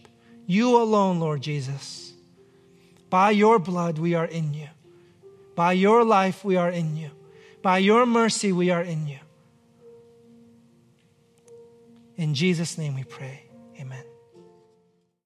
You 0.46 0.82
alone, 0.82 1.20
Lord 1.20 1.42
Jesus. 1.42 2.07
By 3.10 3.30
your 3.30 3.58
blood, 3.58 3.98
we 3.98 4.14
are 4.14 4.26
in 4.26 4.54
you. 4.54 4.68
By 5.54 5.72
your 5.72 6.04
life, 6.04 6.44
we 6.44 6.56
are 6.56 6.70
in 6.70 6.96
you. 6.96 7.10
By 7.62 7.78
your 7.78 8.06
mercy, 8.06 8.52
we 8.52 8.70
are 8.70 8.82
in 8.82 9.06
you. 9.06 9.18
In 12.16 12.34
Jesus' 12.34 12.76
name 12.76 12.94
we 12.94 13.04
pray. 13.04 13.44
Amen. 13.80 14.04